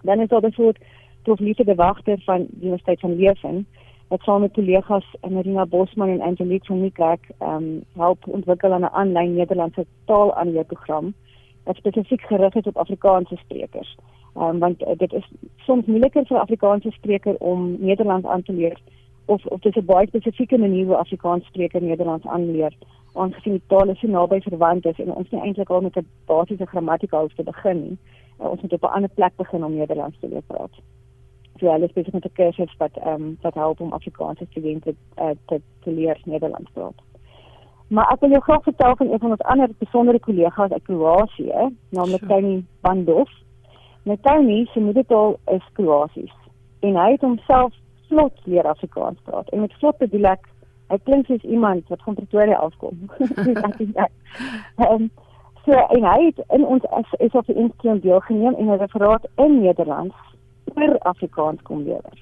Dan 0.02 0.20
is 0.20 0.28
daar 0.28 0.42
byvoorbeeld 0.42 0.86
Prof 1.22 1.40
Lise 1.40 1.64
de 1.64 1.76
Wachter 1.76 2.22
van 2.26 2.38
die 2.38 2.62
Universiteit 2.62 3.00
van 3.00 3.16
Leuven 3.16 3.68
wat 4.08 4.22
saam 4.22 4.42
met 4.42 4.54
kollegas 4.54 5.06
Marina 5.30 5.66
Bosman 5.66 6.10
en 6.10 6.22
Angelique 6.22 6.66
van 6.66 6.82
Niekerk 6.82 7.30
ehm 7.38 7.56
um, 7.56 7.84
help 7.94 8.28
ontwikkel 8.28 8.74
aan 8.74 8.82
'n 8.82 8.94
aanlyn 9.02 9.34
Nederlandse 9.34 9.86
taalaanleerprogram 10.06 11.14
wat 11.64 11.76
spesifiek 11.76 12.22
gerig 12.22 12.54
is 12.54 12.64
op 12.64 12.78
Afrikaanse 12.78 13.36
sprekers. 13.36 13.98
Ehm 14.36 14.46
um, 14.46 14.60
want 14.60 14.82
uh, 14.82 14.88
dit 14.98 15.14
is 15.14 15.32
soms 15.58 15.86
moeiliker 15.86 16.26
vir 16.26 16.38
'n 16.38 16.42
Afrikaanse 16.42 16.92
spreker 16.92 17.36
om 17.38 17.76
Nederlands 17.80 18.28
aan 18.28 18.44
te 18.44 18.54
leer 18.54 18.80
of 19.36 19.46
of 19.46 19.62
dis 19.62 19.76
'n 19.76 19.86
baie 19.86 20.08
spesifieke 20.08 20.58
manier 20.58 20.86
hoe 20.86 20.96
Afrikaans 20.96 21.46
spreker 21.46 21.82
Nederlands 21.82 22.26
aanleer 22.26 22.74
aangesien 23.14 23.58
die 23.58 23.68
tale 23.68 23.96
so 23.96 24.08
naby 24.08 24.40
verwant 24.42 24.86
is 24.86 25.00
en 25.00 25.12
ons 25.14 25.30
nie 25.32 25.42
eintlik 25.42 25.70
al 25.70 25.82
met 25.82 25.98
'n 25.98 26.08
basiese 26.26 26.66
grammatika 26.66 27.20
hoef 27.20 27.36
te 27.36 27.44
begin 27.44 27.82
nie. 27.82 27.98
Uh, 28.40 28.50
ons 28.52 28.62
moet 28.62 28.74
op 28.74 28.84
'n 28.84 28.96
ander 28.96 29.10
plek 29.10 29.36
begin 29.36 29.64
om 29.64 29.76
Nederlands 29.76 30.20
te 30.20 30.28
leer 30.28 30.46
praat. 30.48 30.74
So 31.60 31.72
hulle 31.72 31.86
is 31.86 31.94
besig 31.94 32.14
met 32.14 32.26
'n 32.26 32.34
kursus 32.34 32.78
wat 32.78 32.98
ehm 32.98 33.22
um, 33.22 33.38
wat 33.42 33.54
help 33.54 33.80
om 33.80 33.94
Afrikaanse 33.94 34.46
studente 34.50 34.96
uh, 35.18 35.30
te 35.46 35.62
te 35.84 35.92
leer 35.92 36.18
Nederlands 36.26 36.72
praat. 36.74 36.98
Maar 37.88 38.12
ek 38.12 38.20
wil 38.20 38.30
jou 38.30 38.42
graag 38.42 38.64
vertel 38.64 38.96
van 38.96 39.12
een 39.12 39.20
van 39.20 39.30
ons 39.30 39.42
ander 39.42 39.70
besondere 39.78 40.20
kollegas 40.20 40.72
uit 40.72 40.84
Kroasie, 40.84 41.54
naamlik 41.90 42.20
sure. 42.20 42.34
Tony 42.34 42.64
Bandov. 42.82 43.30
Nou 44.04 44.18
Tony 44.22 44.66
se 44.66 44.80
moedertaal 44.80 45.40
is 45.46 45.66
Kroasies 45.74 46.34
en 46.80 46.96
hy 46.96 47.12
het 47.12 47.22
homself 47.22 47.74
vlot 48.10 48.46
leer 48.46 48.68
Afrikaans 48.68 49.20
praat. 49.24 49.50
En 49.50 49.60
met 49.66 49.74
vlot 49.80 49.98
bedoel 49.98 50.32
ek 50.34 50.48
hy 50.90 50.98
klink 51.06 51.28
soos 51.30 51.44
iemand 51.46 51.88
wat 51.94 52.04
van 52.06 52.16
Pretoria 52.18 52.58
afkom. 52.58 53.06
Ehm 54.84 55.10
so 55.66 55.76
en 55.96 56.06
hy 56.08 56.26
het 56.26 56.40
in 56.56 56.66
ons 56.66 56.86
is, 57.18 57.34
op 57.38 57.46
die 57.46 57.56
instelling 57.56 58.02
deelgeneem 58.02 58.56
en 58.56 58.72
'n 58.72 58.80
referaat 58.80 59.28
in 59.36 59.62
Nederlands 59.62 60.16
oor 60.76 60.98
Afrikaans 61.00 61.62
kom 61.62 61.84
lewer. 61.84 62.18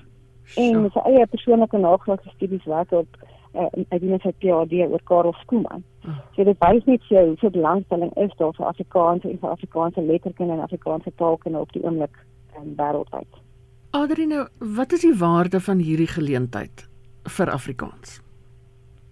En 0.56 0.82
met 0.82 0.91
sy 0.91 1.00
eie 1.00 1.27
persoonlike 1.27 1.77
nagraadse 1.77 2.29
studies 2.29 2.65
werk 2.65 2.91
op 2.91 3.08
uh, 3.53 3.62
uit 3.62 4.00
die 4.01 4.10
Universiteit 4.10 4.38
PhD 4.38 4.91
oor 4.91 5.03
Karel 5.03 5.34
Skooman. 5.34 5.84
Oh. 6.06 6.17
So 6.36 6.44
dit 6.44 6.58
wys 6.60 6.86
net 6.86 7.03
jou 7.10 7.25
hoe 7.27 7.38
veel 7.38 7.50
belangstelling 7.50 8.13
is 8.15 8.36
daar 8.38 8.53
vir 8.53 8.65
Afrikaans 8.65 9.24
en 9.24 9.39
vir 9.39 9.50
Afrikaanse 9.50 10.01
letterkunde 10.01 10.53
en 10.53 10.60
Afrikaanse 10.60 11.12
taalkunde 11.15 11.60
op 11.60 11.72
die 11.72 11.84
oomblik 11.84 12.25
in 12.62 12.75
wêreldwyd. 12.75 13.47
Adrino, 13.91 14.48
wat 14.60 14.91
is 14.91 15.01
die 15.01 15.15
waarde 15.17 15.60
van 15.60 15.77
hierdie 15.77 16.08
geleentheid 16.08 16.88
vir 17.24 17.51
Afrikaans? 17.51 18.20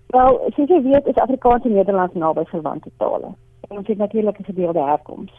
Wel, 0.08 0.40
soos 0.56 0.70
jy 0.70 0.82
weet, 0.84 1.08
is 1.08 1.22
Afrikaans 1.24 1.64
en 1.64 1.74
Nederlands 1.74 2.14
naby 2.14 2.44
verwante 2.50 2.92
tale. 2.98 3.32
En 3.70 3.78
ons 3.78 3.88
het 3.88 3.98
natuurlik 3.98 4.40
'n 4.40 4.44
gedeelde 4.44 4.80
herkoms. 4.80 5.32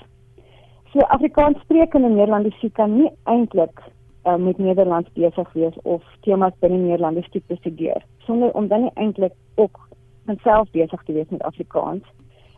So 0.93 0.99
Afrikaans 0.99 1.61
sprekende 1.61 2.09
Nederlandiese 2.09 2.71
kan 2.71 2.97
nie 2.97 3.11
eintlik 3.25 3.83
uh, 4.25 4.37
met 4.37 4.59
Nederlands 4.59 5.13
besig 5.13 5.53
wees 5.53 5.77
of 5.83 6.03
temas 6.21 6.53
binne 6.59 6.77
Nederlandiese 6.77 7.31
tipe 7.31 7.57
studeer 7.57 8.05
sonder 8.19 8.53
om 8.53 8.69
dan 8.69 8.81
nie 8.81 8.91
eintlik 8.95 9.33
ook 9.55 9.89
homself 10.27 10.71
besig 10.71 11.03
te 11.03 11.13
wees 11.13 11.29
met 11.29 11.43
Afrikaans 11.43 12.03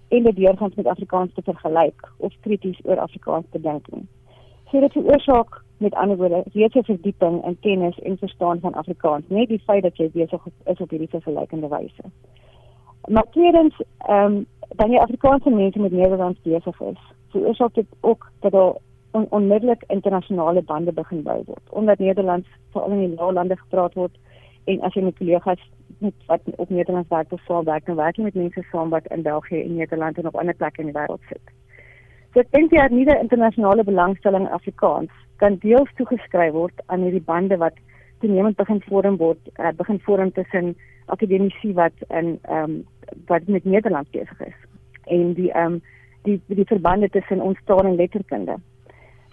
en 0.08 0.22
dit 0.22 0.36
deurgangs 0.36 0.74
met 0.74 0.86
Afrikaans 0.86 1.34
te 1.34 1.42
vergelyk 1.42 2.12
of 2.16 2.32
krities 2.40 2.78
oor 2.84 2.98
Afrikaans 2.98 3.46
te 3.50 3.60
dink 3.60 3.90
nie. 3.90 4.06
So 4.70 4.80
dit 4.80 4.92
veroorsaak 4.92 5.62
met 5.78 5.94
ander 5.94 6.16
woorde 6.16 6.42
reeds 6.52 6.74
'n 6.74 6.84
verdieping 6.84 7.44
in 7.44 7.58
kennis 7.60 7.98
en 7.98 8.18
verstaan 8.18 8.60
van 8.60 8.74
Afrikaans, 8.74 9.24
net 9.28 9.48
die 9.48 9.58
feit 9.58 9.82
dat 9.82 9.96
jy 9.96 10.10
besig 10.10 10.42
is 10.64 10.80
op 10.80 10.90
hierdie 10.90 11.08
vergelykende 11.08 11.68
wyse. 11.68 12.02
Maar 13.06 13.26
tweedens, 13.30 13.82
ehm 13.98 14.24
um, 14.24 14.46
dan 14.68 14.90
die 14.90 15.00
Afrikaanse 15.00 15.50
mense 15.50 15.78
met 15.78 15.92
Nederlands 15.92 16.40
besig 16.42 16.80
is, 16.80 17.00
veroorsaak 17.28 17.74
dit 17.74 17.86
ook 18.00 18.30
dat 18.40 18.52
daar 18.52 18.74
on 19.10 19.26
onmiddellik 19.30 19.84
internasionale 19.86 20.62
bande 20.62 20.92
begin 20.92 21.22
bou 21.22 21.42
word. 21.44 21.70
Omdat 21.70 21.98
Nederlands 21.98 22.48
veral 22.70 22.90
in 22.90 22.98
die 22.98 23.32
lande 23.32 23.56
gepraat 23.56 23.94
word 23.94 24.18
en 24.64 24.80
as 24.80 24.94
jy 24.94 25.02
met 25.02 25.16
kollegas 25.16 25.70
met 25.98 26.14
wat 26.26 26.40
op 26.56 26.68
Nederlands 26.68 27.08
werk 27.08 27.32
of 27.32 27.40
sou 27.40 27.64
werk, 27.64 27.86
dan 27.86 27.96
werk 27.96 28.16
jy 28.16 28.22
met 28.22 28.34
mense 28.34 28.64
saam 28.70 28.90
wat 28.90 29.06
in 29.06 29.22
België 29.22 29.62
en 29.62 29.76
Nederland 29.76 30.18
en 30.18 30.26
op 30.26 30.36
ander 30.36 30.54
plekke 30.54 30.80
in 30.80 30.90
die 30.90 30.98
wêreld 30.98 31.24
sit. 31.28 31.54
So 32.32 32.40
ek 32.40 32.52
dink 32.52 32.70
die 32.70 32.84
nuwe 32.92 33.18
internasionale 33.18 33.84
belangstelling 33.84 34.46
in 34.46 34.52
Afrikaans 34.52 35.14
kan 35.38 35.58
deels 35.62 35.90
toegeskryf 35.96 36.52
word 36.52 36.82
aan 36.86 37.04
hierdie 37.06 37.24
bande 37.24 37.56
wat 37.56 37.76
toenemend 38.20 38.56
begin 38.56 38.80
vorm 38.88 39.16
word, 39.16 39.40
uh, 39.58 39.72
begin 39.78 40.00
vorm 40.06 40.32
tussen 40.32 40.74
akademici 41.06 41.72
wat 41.74 41.94
in 42.08 42.38
ehm 42.42 42.64
um, 42.64 42.86
wat 43.26 43.46
met 43.46 43.64
Nederlands 43.64 44.10
besig 44.10 44.40
is 44.40 44.58
en 45.04 45.32
die 45.34 45.52
ehm 45.52 45.78
um, 45.78 45.80
die 46.22 46.40
die 46.46 46.66
verbande 46.66 47.08
tussen 47.08 47.40
ons 47.40 47.58
taal 47.64 47.86
en 47.86 47.96
letterkunde. 47.96 48.58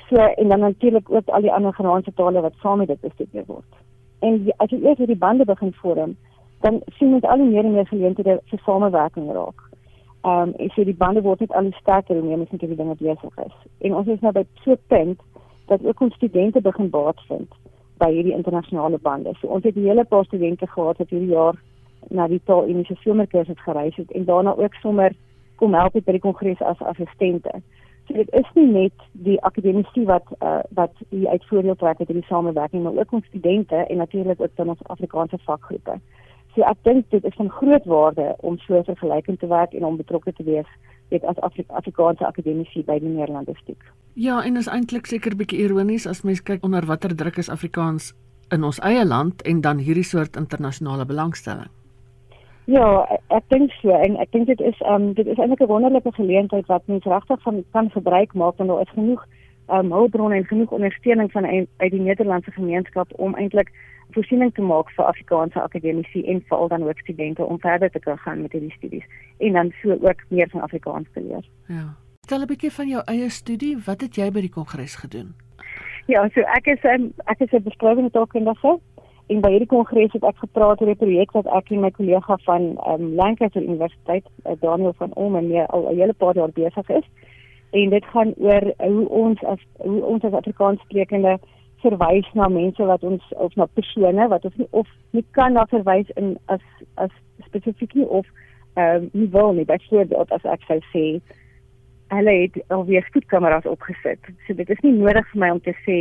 So 0.10 0.16
en 0.16 0.50
dan 0.50 0.60
natuurlik 0.60 1.10
ook 1.10 1.28
al 1.28 1.42
die 1.42 1.52
ander 1.52 1.74
Germaanse 1.74 2.14
tale 2.14 2.42
wat 2.42 2.54
saam 2.62 2.78
met 2.78 2.88
dit 2.88 3.02
bestudeer 3.02 3.44
word. 3.48 3.72
En 4.20 4.44
die, 4.44 4.54
as 4.58 4.70
jy 4.70 4.80
eers 4.84 4.98
hierdie 4.98 5.18
bande 5.18 5.46
begin 5.46 5.74
vorm, 5.82 6.16
dan 6.62 6.82
sien 6.98 7.14
jy 7.14 7.22
al 7.28 7.44
meer 7.44 7.66
en 7.66 7.74
meer 7.74 7.88
geleenthede 7.88 8.40
vir 8.52 8.62
samewerking 8.66 9.32
raak. 9.32 9.62
Ehm 10.24 10.50
um, 10.50 10.54
en 10.58 10.70
so 10.76 10.84
die 10.84 11.00
bande 11.06 11.22
word 11.22 11.40
net 11.40 11.52
al 11.52 11.72
sterker 11.80 12.16
hoe 12.16 12.28
meer 12.28 12.38
mense 12.38 12.54
met 12.54 12.62
hierdie 12.62 12.82
dinge 12.84 12.96
besig 13.02 13.46
is. 13.46 13.56
En 13.80 13.96
ons 13.96 14.08
is 14.08 14.22
nou 14.22 14.32
by 14.32 14.46
so 14.64 14.72
'n 14.72 14.80
punt 14.88 15.22
dat 15.66 15.86
ook 15.86 16.02
ons 16.02 16.16
studente 16.16 16.62
begin 16.62 16.90
baat 16.90 17.22
vind 17.28 17.54
by 17.98 18.12
hierdie 18.12 18.36
internasionale 18.36 19.00
bande. 19.02 19.34
So 19.40 19.48
ons 19.48 19.64
het 19.64 19.76
'n 19.76 19.88
hele 19.88 20.04
paar 20.04 20.26
studente 20.26 20.68
gehad 20.68 20.98
wat 20.98 21.10
hierdie 21.10 21.34
jaar 21.34 21.56
na 22.10 22.28
die 22.28 22.42
taal 22.44 22.66
en 22.66 22.84
die 22.84 22.98
somerkursus 23.02 23.62
gereis 23.64 23.96
het 23.96 24.12
en 24.12 24.26
daarna 24.26 24.56
ook 24.56 24.74
sommer 24.74 25.12
kom 25.56 25.74
help 25.74 25.94
by 25.94 26.12
die 26.12 26.20
kongres 26.20 26.62
as 26.62 26.82
assistente. 26.82 27.62
So 28.08 28.14
dit 28.14 28.30
is 28.34 28.50
nie 28.54 28.68
net 28.72 29.06
die 29.12 29.42
akademici 29.42 30.06
wat 30.06 30.28
uh, 30.40 30.60
wat 30.78 30.92
hier 31.10 31.28
uit 31.28 31.46
voordeel 31.46 31.76
trek 31.76 32.00
uit 32.00 32.08
hierdie 32.08 32.28
samewerking, 32.28 32.84
maar 32.84 32.98
ook 32.98 33.12
ons 33.12 33.26
studente 33.26 33.76
en 33.76 33.98
natuurlik 33.98 34.42
ook 34.42 34.56
dan 34.56 34.70
ons 34.70 34.84
Afrikaanse 34.84 35.38
vakgroepe. 35.38 36.00
So 36.56 36.62
ek 36.62 36.78
dink 36.84 37.10
dit 37.10 37.26
is 37.26 37.36
van 37.36 37.50
groot 37.50 37.86
waarde 37.86 38.36
om 38.38 38.58
so 38.58 38.84
vergelykend 38.84 39.40
te 39.40 39.48
werk 39.48 39.74
en 39.74 39.86
om 39.86 39.98
betrokke 39.98 40.34
te 40.34 40.44
wees 40.44 40.70
weet 41.10 41.24
as 41.24 41.40
Afri 41.40 41.66
Afrikaanse 41.68 42.26
akademici 42.26 42.84
by 42.84 43.00
die 43.00 43.10
Nederlandistiek. 43.10 43.82
Ja, 44.14 44.44
en 44.44 44.58
is 44.58 44.68
eintlik 44.68 45.06
seker 45.06 45.36
bietjie 45.36 45.60
ironies 45.66 46.08
as 46.08 46.24
mens 46.24 46.44
kyk 46.44 46.64
onder 46.64 46.86
watter 46.86 47.16
druk 47.16 47.38
is 47.38 47.50
Afrikaans 47.50 48.14
in 48.54 48.64
ons 48.64 48.80
eie 48.80 49.06
land 49.06 49.42
en 49.42 49.62
dan 49.62 49.78
hierdie 49.78 50.06
soort 50.06 50.36
internasionale 50.36 51.06
belangstelling. 51.06 51.72
Ja, 52.66 53.06
ek 53.30 53.44
dink 53.54 53.74
so 53.82 53.94
en 53.94 54.16
ek 54.18 54.32
dink 54.34 54.48
dit 54.50 54.62
is 54.62 54.78
um 54.90 55.12
dit 55.14 55.28
is 55.28 55.38
eintlik 55.38 55.62
'n 55.62 55.70
wonderlike 55.70 56.12
geleentheid 56.18 56.66
wat 56.66 56.88
mens 56.88 57.06
regtig 57.06 57.42
van 57.42 57.64
kan 57.72 57.90
gebruik 57.90 58.34
maak 58.34 58.58
want 58.58 58.70
daar 58.70 58.82
is 58.82 58.96
genoeg 58.96 59.26
um 59.70 59.92
hulpbronne 59.92 60.36
en 60.36 60.46
genoeg 60.46 60.72
ondersteuning 60.72 61.32
van 61.32 61.46
uit 61.78 61.92
die 61.92 62.02
Nederlandse 62.02 62.52
gemeenskap 62.52 63.12
om 63.16 63.36
eintlik 63.36 63.70
voorsiening 64.16 64.54
te 64.56 64.64
maak 64.64 64.90
vir 64.96 65.06
Afrikaanse 65.06 65.62
akademici 65.62 66.24
en 66.32 66.42
veral 66.50 66.68
dan 66.72 66.88
ook 66.88 67.00
studente 67.04 67.46
om 67.46 67.60
verder 67.60 67.92
te 67.92 68.00
kan 68.00 68.18
gaan 68.18 68.42
met 68.42 68.52
hierdie 68.52 68.74
studies 68.78 69.06
en 69.38 69.54
dan 69.54 69.72
so 69.82 69.92
ook 69.92 70.26
meer 70.30 70.50
van 70.50 70.62
Afrikaans 70.62 71.08
te 71.14 71.22
leer. 71.22 71.46
Ja. 71.68 71.86
Vertel 72.26 72.42
'n 72.42 72.48
bietjie 72.48 72.72
van 72.72 72.88
jou 72.88 73.02
eie 73.06 73.30
studie. 73.30 73.78
Wat 73.86 74.02
het 74.02 74.16
jy 74.16 74.32
by 74.32 74.42
die 74.42 74.56
kongres 74.58 74.96
gedoen? 74.96 75.36
Ja, 76.08 76.30
so 76.34 76.42
ek 76.42 76.68
is 76.68 76.84
um, 76.84 77.14
ek 77.26 77.40
is 77.40 77.52
'n 77.52 77.64
beskrywende 77.64 78.12
taalkundige 78.12 78.80
en 79.28 79.42
by 79.42 79.50
hierdie 79.50 79.68
kongres 79.68 80.12
het 80.14 80.24
ek 80.24 80.38
gepraat 80.38 80.82
oor 80.82 80.90
'n 80.90 81.02
projek 81.02 81.32
wat 81.32 81.46
ek 81.46 81.72
en 81.72 81.80
my 81.82 81.92
kollega 81.92 82.38
van 82.46 82.62
um, 82.88 83.14
Lancaster 83.16 83.62
Universiteit, 83.62 84.26
uh, 84.46 84.52
Daniel 84.60 84.94
van 84.98 85.12
Oom 85.16 85.36
en 85.36 85.48
meer 85.48 85.66
al 85.66 85.90
'n 85.90 85.98
hele 85.98 86.14
paar 86.14 86.36
jaar 86.36 86.52
besig 86.54 86.90
is. 86.90 87.06
En 87.72 87.90
dit 87.90 88.06
gaan 88.06 88.34
oor 88.38 88.74
hoe 88.78 89.10
ons 89.10 89.44
as 89.44 89.62
hoe 89.78 90.04
ons 90.04 90.24
as 90.24 90.34
Afrikaans 90.34 90.82
sprekende 90.82 91.40
verwys 91.86 92.28
na 92.34 92.50
mense 92.52 92.90
wat 92.92 93.04
ons 93.04 93.24
of 93.46 93.56
na 93.56 93.70
persone 93.78 94.28
wat 94.34 94.46
ons 94.50 94.58
nie 94.62 94.68
of 94.72 94.92
nie 95.18 95.26
kan 95.38 95.54
na 95.54 95.66
verwys 95.72 96.12
in 96.22 96.36
as 96.54 96.64
as 97.06 97.14
spesifiek 97.48 97.96
nie 97.96 98.08
of 98.20 98.28
ehm 98.76 99.08
um, 99.08 99.10
nie 99.14 99.30
wil 99.32 99.54
nie 99.54 99.66
byvoorbeeld 99.66 100.32
as 100.36 100.46
ek 100.54 100.66
sou 100.68 100.80
sê 100.92 101.06
hulle 102.14 102.34
het 102.42 102.58
alweer 102.70 103.06
skootkameras 103.08 103.66
opgesit. 103.66 104.20
So 104.46 104.54
dit 104.54 104.70
is 104.70 104.82
nie 104.84 104.94
nodig 104.94 105.28
vir 105.32 105.42
my 105.42 105.50
om 105.56 105.62
te 105.64 105.74
sê 105.86 105.98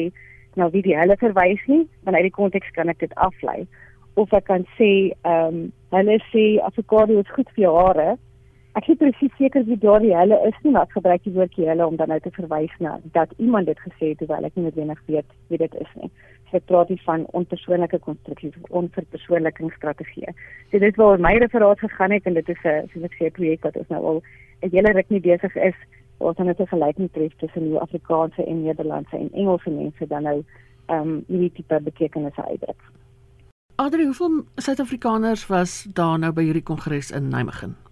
nou 0.61 0.69
wie 0.75 0.83
die 0.85 0.97
hulle 0.99 1.17
verwys 1.21 1.63
nie, 1.71 1.85
want 2.05 2.17
uit 2.17 2.29
die 2.29 2.35
konteks 2.35 2.71
kan 2.77 2.93
ek 2.93 3.01
dit 3.03 3.15
aflei. 3.27 3.65
Of 4.21 4.35
ek 4.37 4.47
kan 4.51 4.67
sê 4.79 4.91
ehm 5.23 5.49
um, 5.49 5.65
hulle 5.95 6.19
sê 6.33 6.45
avokado 6.67 7.21
is 7.23 7.35
goed 7.37 7.51
vir 7.55 7.69
jou 7.69 7.75
hare, 7.79 8.15
Ek 8.75 8.89
is 8.91 8.99
presies 8.99 9.35
seker 9.39 9.63
wie 9.69 9.77
daardie 9.79 10.17
hulle 10.19 10.35
is 10.49 10.57
nie, 10.65 10.73
maar 10.75 10.89
ek 10.89 10.97
gebruik 10.97 11.23
die 11.23 11.33
woordjie 11.37 11.69
hulle 11.69 11.85
om 11.87 11.95
dan 11.99 12.11
nou 12.11 12.17
te 12.23 12.31
verwys 12.35 12.73
na 12.83 12.97
dat 13.15 13.31
iemand 13.39 13.69
dit 13.71 13.79
gesê 13.79 14.09
het 14.09 14.19
terwyl 14.19 14.49
ek 14.49 14.57
nie 14.59 14.65
noodwendig 14.65 15.03
weet 15.07 15.29
wie 15.53 15.61
dit 15.63 15.77
is 15.79 15.93
nie. 16.01 16.11
Ek 16.55 16.67
praat 16.71 16.91
hier 16.91 17.03
van 17.07 17.25
onpersoonlike 17.39 17.99
konstruksies, 18.03 18.57
onverpersoonlikingsstrategieë. 18.81 20.35
So 20.73 20.83
dit 20.83 20.99
waar 20.99 21.23
my 21.23 21.37
referaat 21.43 21.81
gegaan 21.83 22.15
het 22.15 22.27
en 22.27 22.35
dit 22.35 22.49
is 22.49 22.65
'n 22.65 22.91
soos 22.91 23.07
ek 23.11 23.15
sê 23.19 23.31
projek 23.31 23.63
wat 23.63 23.77
ons 23.77 23.89
nou 23.95 24.03
al 24.11 24.23
'n 24.63 24.71
hele 24.71 24.93
ruk 24.93 25.11
mee 25.11 25.21
besig 25.21 25.55
is. 25.57 25.79
Ons 26.19 26.39
het 26.39 26.61
'n 26.61 26.67
gelyking 26.75 27.13
tref 27.13 27.33
tussen 27.39 27.71
die 27.71 27.79
Afrikaanse 27.79 28.43
en 28.45 28.63
Nederlandse 28.63 29.17
en 29.17 29.31
Engelse 29.33 29.71
mense 29.71 30.07
dan 30.07 30.23
nou 30.23 30.45
ehm 30.89 31.01
um, 31.01 31.25
hierdie 31.29 31.53
tipe 31.53 31.81
betekenisse 31.81 32.43
uitdruk. 32.45 32.81
Adri, 33.77 34.05
hoeveel 34.05 34.45
Suid-Afrikaners 34.57 35.47
was 35.47 35.87
daar 35.95 36.19
nou 36.19 36.33
by 36.33 36.43
hierdie 36.43 36.63
kongres 36.63 37.11
in 37.11 37.29
Nijmegen? 37.29 37.84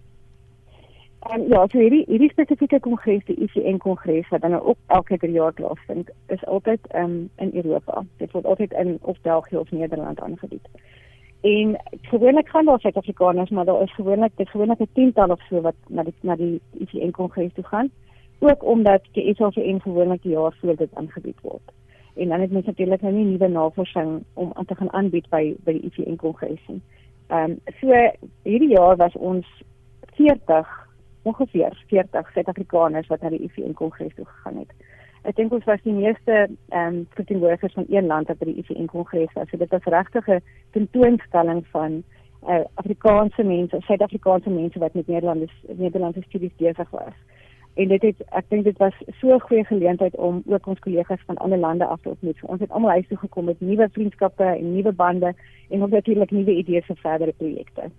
Um, 1.31 1.47
ja, 1.47 1.67
so 1.71 1.79
hierdie 1.79 2.03
hierdie 2.09 2.31
spesifieke 2.33 2.79
kongres, 2.83 3.21
die 3.29 3.37
ICN 3.45 3.77
kongres 3.79 4.27
wat 4.33 4.41
dan 4.43 4.57
ook 4.59 4.77
elke 4.87 5.17
drie 5.17 5.31
jaar 5.31 5.53
plaasvind, 5.55 6.09
is 6.35 6.45
altyd 6.45 6.87
um, 6.99 7.29
in 7.39 7.53
Europa. 7.53 8.03
Dit 8.19 8.33
word 8.35 8.45
altyd 8.45 8.73
in 8.81 8.97
of 9.01 9.21
België 9.21 9.57
of 9.57 9.71
Nederland 9.71 10.19
aangebied. 10.19 10.67
En 11.43 11.77
gewoonlik 12.01 12.49
gaan 12.49 12.65
daar 12.65 12.79
Suid-Afrikaners, 12.79 13.49
maar 13.49 13.65
daar 13.65 13.81
is 13.81 13.93
gewoonlik 13.93 14.31
dit 14.35 14.49
gewoonlik 14.49 14.79
'n 14.79 14.89
tiental 14.93 15.29
of 15.29 15.41
so 15.49 15.61
wat 15.61 15.75
na 15.87 16.03
die 16.03 16.13
na 16.21 16.35
die 16.35 16.61
ICN 16.71 17.11
kongres 17.11 17.53
toe 17.53 17.63
gaan, 17.63 17.91
ook 18.39 18.63
omdat 18.63 19.01
die 19.11 19.23
ICN 19.23 19.79
gewoonlik 19.79 20.21
die 20.21 20.31
jaar 20.31 20.55
voor 20.61 20.75
dit 20.75 20.95
aangebied 20.95 21.41
word. 21.41 21.71
En 22.15 22.29
dan 22.29 22.39
het 22.39 22.51
mens 22.51 22.65
natuurlik 22.65 23.01
nou 23.01 23.13
nie 23.13 23.25
nuwe 23.25 23.47
navorsing 23.47 24.23
om 24.33 24.51
aan 24.53 24.65
te 24.65 24.75
gaan 24.75 24.93
aanbied 24.93 25.29
by 25.29 25.55
by 25.63 25.71
die 25.71 25.81
ICN 25.81 26.15
kongres 26.15 26.67
nie. 26.67 26.81
Ehm 27.27 27.51
um, 27.51 27.59
so 27.79 28.11
hierdie 28.43 28.69
jaar 28.69 28.95
was 28.95 29.15
ons 29.15 29.47
40 30.13 30.82
ongeveer 31.23 31.83
40 31.87 32.31
Suid-Afrikaners 32.31 33.07
wat 33.07 33.21
na 33.21 33.29
die 33.29 33.43
IVN 33.43 33.73
kongres 33.73 34.15
toe 34.15 34.25
gegaan 34.25 34.57
het. 34.57 34.71
Ek 35.23 35.35
dink 35.35 35.53
ons 35.55 35.67
was 35.69 35.81
die 35.83 35.95
meeste 35.95 36.33
ehm 36.69 36.87
um, 36.87 37.07
verteenwoordigers 37.15 37.73
van 37.73 37.85
een 37.87 38.09
land 38.11 38.27
wat 38.27 38.41
by 38.41 38.49
die 38.49 38.59
IVN 38.59 38.89
kongres 38.91 39.31
was. 39.33 39.47
So 39.49 39.57
dit 39.57 39.71
was 39.71 39.91
regtig 39.95 40.27
'n 40.27 40.43
tentoonstelling 40.71 41.63
van 41.71 42.03
uh, 42.47 42.59
Afrikaanse 42.73 43.43
mense, 43.43 43.79
Suid-Afrikaanse 43.79 44.49
mense 44.49 44.79
wat 44.79 44.93
met 44.93 45.07
Nederlandse 45.07 45.55
Nederlandse 45.67 46.21
studies 46.27 46.55
besig 46.57 46.89
was. 46.89 47.15
En 47.73 47.87
dit 47.87 48.01
het 48.01 48.19
ek 48.29 48.49
dink 48.49 48.63
dit 48.63 48.77
was 48.77 48.93
so 49.19 49.33
'n 49.33 49.39
goeie 49.39 49.65
geleentheid 49.65 50.15
om 50.15 50.43
ook 50.45 50.67
ons 50.67 50.79
kollegas 50.79 51.23
van 51.25 51.37
ander 51.37 51.57
lande 51.57 51.85
af 51.85 52.01
te 52.01 52.09
ontmoet. 52.09 52.43
Ons 52.43 52.59
het 52.59 52.71
almal 52.71 52.89
huis 52.89 53.07
toe 53.07 53.17
gekom 53.17 53.45
met 53.45 53.61
nuwe 53.61 53.89
vriendskappe 53.91 54.43
en 54.43 54.73
nuwe 54.73 54.91
bande 54.91 55.33
en 55.69 55.81
het 55.81 55.89
natuurlik 55.89 56.31
nuwe 56.31 56.55
idees 56.55 56.85
vir 56.85 56.95
verdere 56.95 57.33
projekte. 57.37 57.89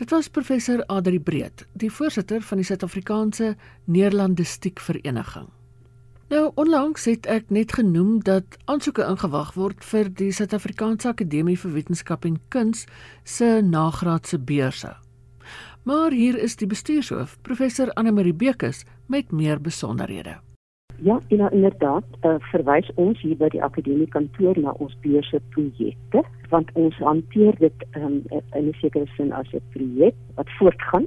Dit 0.00 0.10
was 0.10 0.28
professor 0.28 0.80
Adri 0.86 1.18
Breed, 1.20 1.66
die 1.76 1.90
voorsitter 1.92 2.40
van 2.40 2.56
die 2.56 2.64
Suid-Afrikaanse 2.64 3.50
Neerlandistiek 3.84 4.80
Vereniging. 4.80 5.50
Nou 6.32 6.46
onlangs 6.62 7.04
het 7.04 7.28
ek 7.28 7.52
net 7.52 7.74
genoem 7.76 8.22
dat 8.24 8.56
aansoeke 8.64 9.04
ingewag 9.04 9.52
word 9.60 9.84
vir 9.84 10.08
die 10.08 10.30
Suid-Afrikaanse 10.32 11.12
Akademie 11.12 11.58
vir 11.60 11.76
Wetenskap 11.76 12.24
en 12.24 12.40
Kuns 12.48 12.86
se 13.28 13.58
nagraadse 13.60 14.40
beurse. 14.40 14.96
Maar 15.84 16.16
hier 16.16 16.40
is 16.40 16.56
die 16.56 16.70
bestuurshoof, 16.70 17.36
professor 17.44 17.92
Anne 17.92 18.16
Marie 18.16 18.32
Bekes 18.32 18.86
met 19.06 19.36
meer 19.36 19.60
besonderhede. 19.60 20.40
Ja, 20.96 21.20
en 21.28 21.36
nou 21.36 21.50
inderdaad, 21.52 22.04
uh, 22.22 22.34
verwys 22.38 22.90
ons 22.94 23.20
hier 23.20 23.36
by 23.36 23.48
die 23.48 23.62
akademie 23.62 24.08
kantoor 24.08 24.58
na 24.60 24.74
ons 24.84 24.96
beurse 25.04 25.40
projekte, 25.54 26.22
want 26.52 26.72
ons 26.72 26.96
hanteer 27.00 27.56
dit 27.58 27.86
um, 27.96 28.20
in 28.30 28.68
'n 28.68 28.76
sekere 28.80 29.06
sin 29.16 29.32
as 29.32 29.48
'n 29.52 29.62
projek 29.72 30.14
wat 30.34 30.50
voortgaan. 30.58 31.06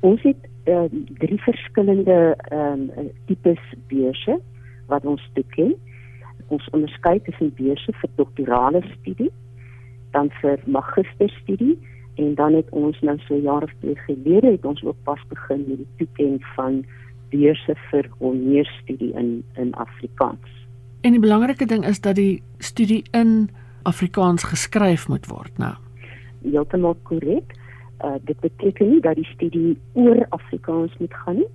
Ons 0.00 0.22
het 0.22 0.48
uh, 0.64 0.84
drie 1.18 1.40
verskillende 1.42 2.36
um, 2.52 2.90
tipes 3.26 3.64
beurse 3.88 4.40
wat 4.86 5.04
ons 5.04 5.30
toeken. 5.34 5.74
Ons 6.48 6.68
onderskei 6.70 7.20
tussen 7.22 7.54
beurse 7.54 7.92
vir 7.92 8.10
doktorale 8.14 8.82
studie, 9.00 9.32
dan 10.10 10.30
vir 10.40 10.58
magisterstudie 10.64 11.78
en 12.14 12.34
dan 12.34 12.54
het 12.54 12.70
ons 12.70 13.00
nou 13.00 13.18
so 13.18 13.36
jare 13.36 13.68
gelede 14.06 14.50
het 14.50 14.64
ons 14.64 14.82
ook 14.84 14.96
pas 15.02 15.20
begin 15.28 15.64
met 15.68 15.76
die 15.76 15.92
toekenning 15.96 16.44
van 16.54 16.84
beurse 17.30 17.74
vir 17.90 18.08
hoërstudie 18.18 19.12
in 19.14 19.42
in 19.56 19.74
Afrikaans. 19.74 20.54
En 21.00 21.14
die 21.14 21.22
belangrike 21.22 21.66
ding 21.66 21.86
is 21.86 22.00
dat 22.00 22.16
die 22.18 22.42
studie 22.58 23.04
in 23.10 23.50
Afrikaans 23.82 24.42
geskryf 24.42 25.08
moet 25.08 25.26
word, 25.26 25.58
nou. 25.58 25.74
Heeltemal 26.42 26.96
korrek. 27.02 27.54
Uh 28.04 28.16
dit 28.24 28.40
beteken 28.40 28.90
nie 28.90 29.00
dat 29.00 29.16
die 29.18 29.28
studie 29.34 29.78
oor 29.92 30.26
Afrikaans 30.28 30.94
moet 30.98 31.14
gaan 31.14 31.36
nie, 31.42 31.50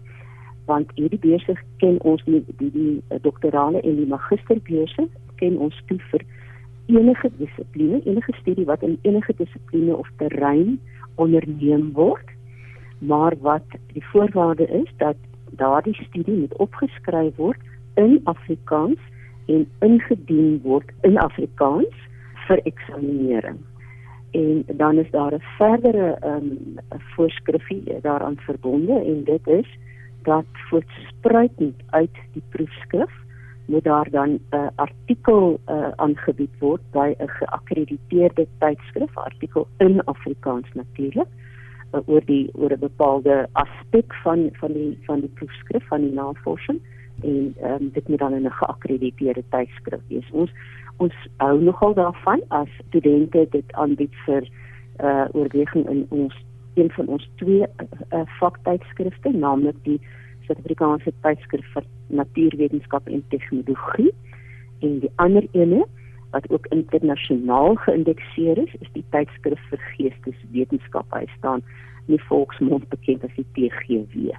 want 0.66 0.92
hierdie 0.96 1.20
beurse 1.20 1.56
ken 1.78 2.00
ons 2.02 2.24
nie 2.26 2.44
die 2.58 2.72
die 2.72 2.96
uh, 3.10 3.20
doktorale 3.22 3.82
en 3.82 3.96
die 4.00 4.08
magisterbeurse 4.08 5.08
ken 5.40 5.58
ons 5.58 5.78
toe 5.88 6.00
vir 6.12 6.26
enige 6.92 7.32
dissipline, 7.38 8.02
enige 8.04 8.34
studie 8.40 8.66
wat 8.66 8.84
in 8.84 8.98
enige 9.02 9.34
dissipline 9.40 9.96
of 9.96 10.10
terrein 10.18 10.80
onderneem 11.16 11.92
word, 11.94 12.28
maar 13.00 13.36
wat 13.40 13.78
die 13.94 14.04
voorwaarde 14.12 14.68
is 14.68 14.92
dat 14.98 15.16
daardie 15.56 15.96
studie 16.04 16.38
moet 16.38 16.56
opgeskryf 16.58 17.36
word 17.36 17.60
in 17.96 18.20
Afrikaans 18.24 19.00
en 19.46 19.68
ingedien 19.80 20.62
word 20.64 20.90
in 21.02 21.18
Afrikaans 21.18 21.96
vir 22.48 22.60
eksaminering. 22.64 23.60
En 24.32 24.64
dan 24.78 24.98
is 24.98 25.12
daar 25.12 25.34
'n 25.34 25.44
verdere 25.58 26.18
ehm 26.20 26.36
um, 26.36 26.78
voorskrifie 27.16 28.02
daaraan 28.02 28.38
verbonde 28.38 29.00
en 29.00 29.24
dit 29.24 29.48
is 29.48 29.78
dat 30.24 30.46
voortspruitend 30.70 31.76
uit 31.90 32.18
die 32.32 32.44
proefskrif 32.50 33.12
moet 33.66 33.84
daar 33.84 34.10
dan 34.10 34.30
'n 34.30 34.42
uh, 34.52 34.68
artikel 34.76 35.60
uh, 35.70 35.88
aangebied 35.96 36.60
word 36.60 36.82
by 36.92 37.14
'n 37.18 37.28
geakkrediteerde 37.28 38.48
tydskrif, 38.58 39.18
artikel 39.18 39.68
in 39.78 40.04
Afrikaans 40.04 40.68
natuurlik, 40.74 41.28
oor 42.06 42.26
die 42.26 42.50
oor 42.54 42.72
'n 42.72 42.80
bepaalde 42.80 43.48
aspek 43.52 44.14
van 44.24 44.50
van 44.54 44.74
die 44.74 44.98
van 45.06 45.20
die 45.20 45.34
proefskrif 45.34 45.88
van 45.88 46.02
die 46.02 46.14
navorsing. 46.14 46.80
En 47.22 47.56
um, 47.64 47.90
dit 47.94 48.08
moet 48.08 48.20
dan 48.20 48.34
in 48.34 48.46
'n 48.46 48.52
geakkrediteerde 48.52 49.44
tydskrif 49.50 50.02
wees. 50.08 50.32
Ons 50.32 50.52
ons 50.98 51.14
hou 51.38 51.62
nogal 51.62 51.94
daarvan 51.94 52.42
as 52.48 52.70
studente 52.88 53.48
dit 53.50 53.74
aanbied 53.74 54.16
vir 54.26 54.44
uh 55.00 55.26
oorweging 55.32 55.90
in 55.90 56.06
ons 56.10 56.36
een 56.74 56.92
van 56.92 57.08
ons 57.08 57.30
twee 57.36 57.66
uh, 58.14 58.22
vaktydskrifte, 58.40 59.30
naamlik 59.32 59.76
die 59.84 60.02
Suid-Afrikaanse 60.46 61.14
tydskrif 61.22 61.66
vir 61.74 61.84
natuurwetenskap 62.08 63.08
en 63.08 63.24
tegnologie. 63.28 64.14
En 64.80 65.00
die 65.00 65.12
ander 65.16 65.48
ene 65.52 65.86
wat 66.32 66.50
ook 66.50 66.68
internasionaal 66.68 67.76
geïndekseer 67.76 68.58
is, 68.58 68.74
is 68.80 68.92
die 68.94 69.06
tydskrif 69.10 69.60
vir 69.70 69.80
geesteswetenskap. 70.64 71.06
Hy 71.14 71.26
staan 71.38 71.64
in 72.08 72.18
die 72.18 72.24
volksmond 72.28 72.90
bekend 72.90 73.24
as 73.24 73.32
die 73.36 73.46
TGW. 73.54 74.34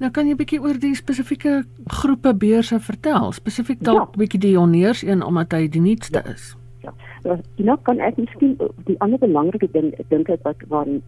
Nou 0.00 0.10
kan 0.10 0.26
jy 0.26 0.32
'n 0.32 0.36
bietjie 0.36 0.60
oor 0.60 0.78
die 0.78 0.94
spesifieke 0.94 1.64
groepe 1.86 2.34
beurse 2.34 2.80
vertel, 2.80 3.32
spesifiek 3.32 3.80
dalk 3.84 4.14
ja. 4.14 4.18
bietjie 4.18 4.40
die 4.40 4.56
honeurs 4.56 5.02
een 5.02 5.22
omdat 5.22 5.52
hy 5.52 5.68
die 5.68 5.80
nuutste 5.80 6.22
ja. 6.24 6.32
is. 6.32 6.56
Ja. 6.82 6.94
Nou, 7.22 7.36
nou 7.56 7.76
kan 7.82 8.00
ek 8.00 8.16
miskien 8.16 8.56
die 8.86 8.96
ander 9.00 9.18
belangrike 9.18 9.68
ding 9.72 9.92
ek 10.00 10.08
dink 10.08 10.30
wat 10.42 10.56
waarin 10.68 11.02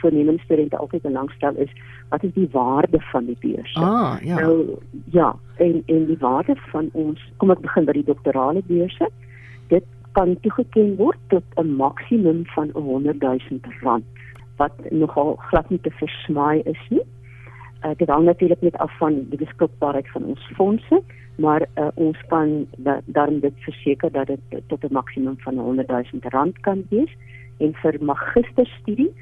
voornemende 0.00 0.42
studente 0.42 0.76
altyd 0.76 1.02
belangstel 1.02 1.54
is, 1.54 1.70
wat 2.10 2.24
is 2.24 2.32
die 2.34 2.48
waarde 2.50 2.98
van 3.12 3.26
die 3.26 3.36
beurs? 3.38 3.74
Ah, 3.76 4.18
ja. 4.22 4.40
Nou 4.40 4.78
ja, 5.12 5.36
en 5.56 5.82
en 5.86 6.06
die 6.06 6.18
waarde 6.18 6.56
van 6.72 6.90
ons, 6.92 7.20
kom 7.36 7.50
ek 7.50 7.60
begin 7.60 7.84
by 7.84 7.92
die 7.92 8.10
doktorale 8.10 8.62
beurse. 8.66 9.08
Dit 9.68 9.84
kan 10.12 10.36
toegeken 10.40 10.96
word 10.96 11.18
tot 11.28 11.44
'n 11.56 11.76
maksimum 11.76 12.46
van 12.54 12.70
100 12.74 13.20
000 13.20 13.60
rand 13.80 14.04
wat 14.56 14.72
nogal 14.90 15.36
glad 15.36 15.70
nie 15.70 15.80
te 15.80 15.90
versmaai 15.90 16.60
is 16.60 16.82
nie. 16.90 17.06
Uh, 17.84 17.90
dit 17.96 18.08
hang 18.08 18.24
natuurlik 18.24 18.60
net 18.60 18.76
af 18.76 18.96
van 18.98 19.14
die 19.28 19.38
beskikbaarheid 19.38 20.08
van 20.10 20.24
ons 20.24 20.50
fondse 20.54 21.02
maar 21.36 21.66
uh, 21.74 21.88
ons 21.94 22.18
kan 22.28 22.66
dan 23.04 23.40
dit 23.40 23.54
verseker 23.56 24.12
dat 24.12 24.26
dit 24.26 24.40
tot 24.66 24.84
'n 24.84 24.92
maksimum 24.92 25.34
van 25.38 25.58
100 25.58 25.88
000 25.88 26.04
rand 26.20 26.60
kan 26.60 26.84
wees. 26.88 27.16
En 27.56 27.74
vir 27.74 27.94
magisterstudie 28.00 29.12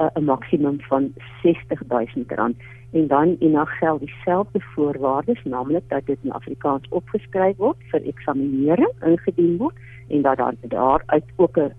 uh, 0.00 0.06
'n 0.14 0.24
maksimum 0.24 0.80
van 0.80 1.12
60 1.42 1.82
000 1.88 2.06
rand. 2.26 2.56
En 2.92 3.06
dan 3.06 3.36
en 3.40 3.52
dan 3.52 3.66
geld 3.66 4.00
dieselfde 4.00 4.60
voorwaardes 4.60 5.44
naamlik 5.44 5.82
dat 5.88 6.06
dit 6.06 6.18
in 6.22 6.32
Afrikaans 6.32 6.88
opgeskryf 6.88 7.56
word 7.56 7.76
vir 7.78 8.02
eksaminering 8.02 8.92
ingedien 9.04 9.56
word 9.56 9.74
en 10.08 10.22
dat 10.22 10.36
daar 10.36 10.54
daaruit 10.60 11.24
ook 11.36 11.56
'n 11.58 11.72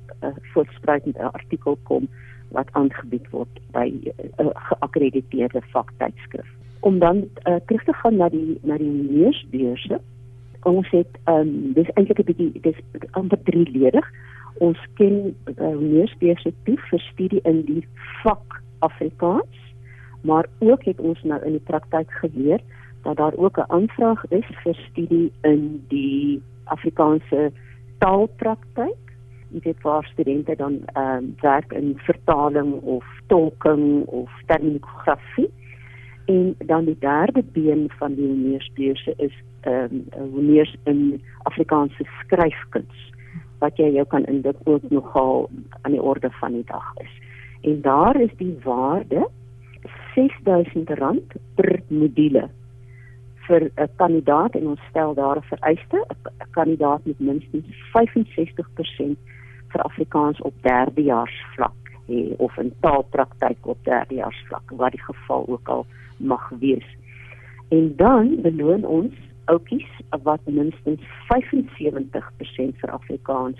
voortspruitende 0.54 1.32
artikel 1.32 1.78
kom 1.84 2.08
wat 2.50 2.68
aangebied 2.72 3.30
word 3.30 3.60
by 3.72 3.88
'n 3.94 4.12
uh, 4.38 4.46
uh, 4.46 4.52
geakkrediteerde 4.54 5.62
vaktydskrif. 5.62 6.48
Om 6.80 7.00
dan 7.00 7.18
uh, 7.18 7.56
terug 7.66 7.84
te 7.84 7.94
gaan 7.94 8.16
na 8.16 8.30
die 8.30 8.60
na 8.62 8.78
die 8.78 9.08
neusbeurse. 9.10 10.00
Ons 10.64 10.90
het 10.90 11.20
um, 11.26 11.74
dis 11.74 11.90
eintlik 11.94 12.20
'n 12.20 12.24
bietjie 12.24 12.62
dis 12.62 12.80
amper 13.12 13.44
drieledig. 13.44 14.12
Ons 14.58 14.80
ken 14.94 15.36
uh, 15.46 15.78
neusbeurse 15.78 16.54
toe 16.64 16.78
vir 16.90 17.00
studie 17.00 17.42
in 17.44 17.62
die 17.66 17.88
vak 18.24 18.62
Afrikaans, 18.80 19.58
maar 20.22 20.46
ook 20.60 20.84
het 20.84 21.00
ons 21.00 21.24
nou 21.24 21.44
in 21.46 21.52
die 21.52 21.68
praktyk 21.72 22.12
geleer 22.12 22.60
dat 23.04 23.18
daar 23.18 23.36
ook 23.36 23.58
'n 23.58 23.72
aanvraag 23.72 24.26
is 24.30 24.46
vir 24.64 24.76
studie 24.76 25.32
in 25.42 25.84
die 25.88 26.42
Afrikaanse 26.64 27.52
taalpraktyk 28.00 29.10
jy 29.50 29.60
weet 29.64 29.82
waar 29.82 30.06
studente 30.06 30.56
dan 30.56 30.82
ehm 30.94 31.24
um, 31.24 31.36
werk 31.42 31.74
in 31.74 31.94
vertaling 31.98 32.82
of 32.82 33.06
tolking 33.28 34.06
of 34.06 34.30
terminologie. 34.46 35.50
En 36.26 36.56
dan 36.58 36.86
die 36.86 36.98
derde 37.00 37.44
been 37.52 37.90
van 37.98 38.14
die 38.14 38.28
honeursbeurse 38.28 39.14
is 39.18 39.34
ehm 39.62 40.04
um, 40.18 40.32
honeurs 40.34 40.76
in 40.84 41.22
Afrikaanse 41.44 42.06
skryfkuns 42.20 43.08
wat 43.60 43.78
jy 43.78 43.90
jou 43.92 44.06
kan 44.08 44.26
indink 44.26 44.56
ook 44.64 44.90
nogal 44.90 45.50
aan 45.82 45.92
die 45.92 46.02
orde 46.02 46.30
van 46.32 46.52
die 46.52 46.64
dag 46.66 46.94
is. 46.96 47.12
En 47.62 47.82
daar 47.82 48.22
is 48.22 48.32
die 48.38 48.58
waarde 48.64 49.30
R6000 50.16 51.36
per 51.56 51.82
module 51.88 52.50
vir 53.50 53.72
'n 53.76 53.90
kandidaat 53.96 54.56
en 54.56 54.68
ons 54.68 54.82
stel 54.90 55.14
daar 55.14 55.38
'n 55.38 55.50
vereiste 55.52 56.06
'n 56.08 56.52
kandidaat 56.52 57.06
met 57.06 57.20
minstens 57.20 57.66
65% 57.94 59.18
vir 59.72 59.82
Afrikaans 59.82 60.42
op 60.42 60.54
derdejaarsvlak 60.62 61.80
hê 62.08 62.34
of 62.38 62.58
in 62.58 62.74
taalpraktyk 62.80 63.68
op 63.74 63.78
derdejaarsvlak 63.84 64.72
wat 64.82 64.92
die 64.92 65.04
geval 65.04 65.48
ook 65.48 65.68
al 65.68 65.86
mag 66.18 66.50
wees. 66.60 66.88
En 67.70 67.94
dan 67.96 68.42
beloon 68.42 68.86
ons 68.86 69.14
oudjies 69.46 69.92
wat 70.24 70.40
minstens 70.46 71.02
75% 71.28 72.78
vir 72.82 72.92
Afrikaans 72.92 73.60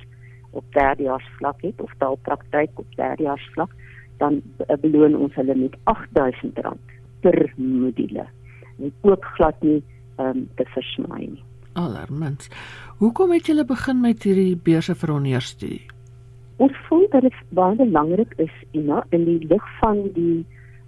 op 0.52 0.66
derdejaarsvlak 0.74 1.62
het 1.62 1.82
of 1.82 1.94
taalpraktyk 1.98 2.80
op 2.80 2.96
derdejaarsvlak, 2.96 3.72
dan 4.18 4.42
beloon 4.82 5.16
ons 5.16 5.36
hulle 5.36 5.56
met 5.56 5.78
R8000 5.94 6.74
per 7.22 7.54
module. 7.56 8.26
Dit 8.80 8.94
ook 9.02 9.26
glad 9.36 9.62
nie 9.62 9.84
um, 10.18 10.48
te 10.56 10.66
versmaai 10.74 11.28
nie. 11.28 11.44
Allermins. 11.80 12.50
Hoekom 13.00 13.32
het 13.32 13.48
julle 13.48 13.66
begin 13.66 14.02
met 14.02 14.24
hierdie 14.24 14.56
beurse 14.56 14.96
vir 14.96 15.14
onderstudie? 15.14 15.86
ons 16.60 16.80
voel 16.88 17.06
dat 17.14 17.24
dit 17.24 17.36
baie 17.56 17.76
belangrik 17.80 18.34
is 18.44 18.56
Ina, 18.76 19.04
in 19.16 19.26
die 19.28 19.40
lig 19.48 19.68
van 19.80 20.04
die 20.16 20.46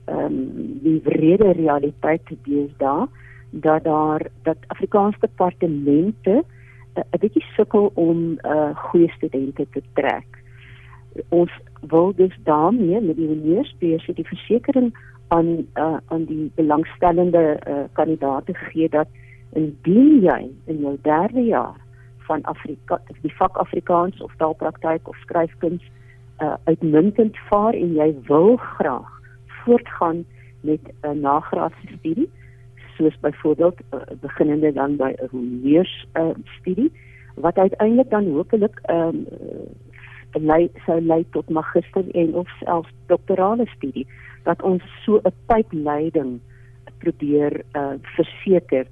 ehm 0.10 0.26
um, 0.26 0.38
die 0.84 0.98
wrede 1.06 1.52
realiteit 1.56 2.32
dis 2.48 2.72
daar 2.78 3.08
dat 3.52 3.84
daar 3.84 4.26
dat 4.44 4.58
Afrikaanse 4.74 5.20
departemente 5.22 6.34
uh, 6.42 7.04
'n 7.14 7.20
bietjie 7.20 7.46
sukkel 7.56 7.92
om 7.94 8.40
uh, 8.44 8.76
goeie 8.76 9.12
studente 9.12 9.68
te 9.72 9.82
trek. 9.94 10.28
Ons 11.30 11.52
wil 11.82 12.14
dus 12.16 12.36
daarmee 12.44 13.02
met 13.02 13.16
die 13.16 13.30
universiteit 13.30 14.16
die 14.16 14.28
versekering 14.28 14.92
aan 15.32 15.68
uh, 15.80 15.98
aan 16.08 16.26
die 16.26 16.52
belangstellende 16.56 17.60
uh, 17.68 17.84
kandidaate 17.92 18.54
gee 18.54 18.90
dat 18.90 19.08
indien 19.54 20.20
jy 20.24 20.42
in 20.66 20.82
jou 20.84 20.98
derde 21.02 21.44
jaar 21.48 21.78
van 22.28 22.44
Afrika 22.44 23.00
die 23.22 23.34
vak 23.36 23.58
Afrikaans 23.64 24.22
of 24.22 24.34
taalpraktyk 24.38 25.08
of 25.08 25.18
skryfkuns 25.24 25.84
uh, 26.40 26.54
uitmuntend 26.64 27.38
vaar 27.50 27.74
en 27.74 27.96
jy 27.96 28.10
wil 28.28 28.56
graag 28.56 29.12
voortgaan 29.64 30.26
met 30.62 30.82
'n 30.84 31.08
uh, 31.08 31.16
nagraadse 31.22 31.88
studie 31.98 32.30
soos 32.98 33.20
byvoorbeeld 33.20 33.80
uh, 33.94 34.00
beginnende 34.22 34.74
dan 34.74 34.96
by 34.96 35.14
'n 35.16 35.28
honeurs 35.32 36.08
uh, 36.14 36.36
studie 36.60 36.92
wat 37.36 37.58
uiteindelik 37.58 38.10
dan 38.10 38.28
hopelik 38.28 38.82
um, 38.90 39.26
lei 40.32 40.72
sou 40.86 41.02
lei 41.02 41.26
tot 41.30 41.50
magister 41.50 42.04
en 42.12 42.34
of 42.36 42.50
selfs 42.60 42.92
doktorale 43.06 43.68
studie 43.68 44.08
dat 44.44 44.62
ons 44.62 44.84
so 45.06 45.20
'n 45.24 45.34
pypleiding 45.46 46.40
probeer 46.98 47.62
uh, 47.74 47.94
verseker 48.02 48.86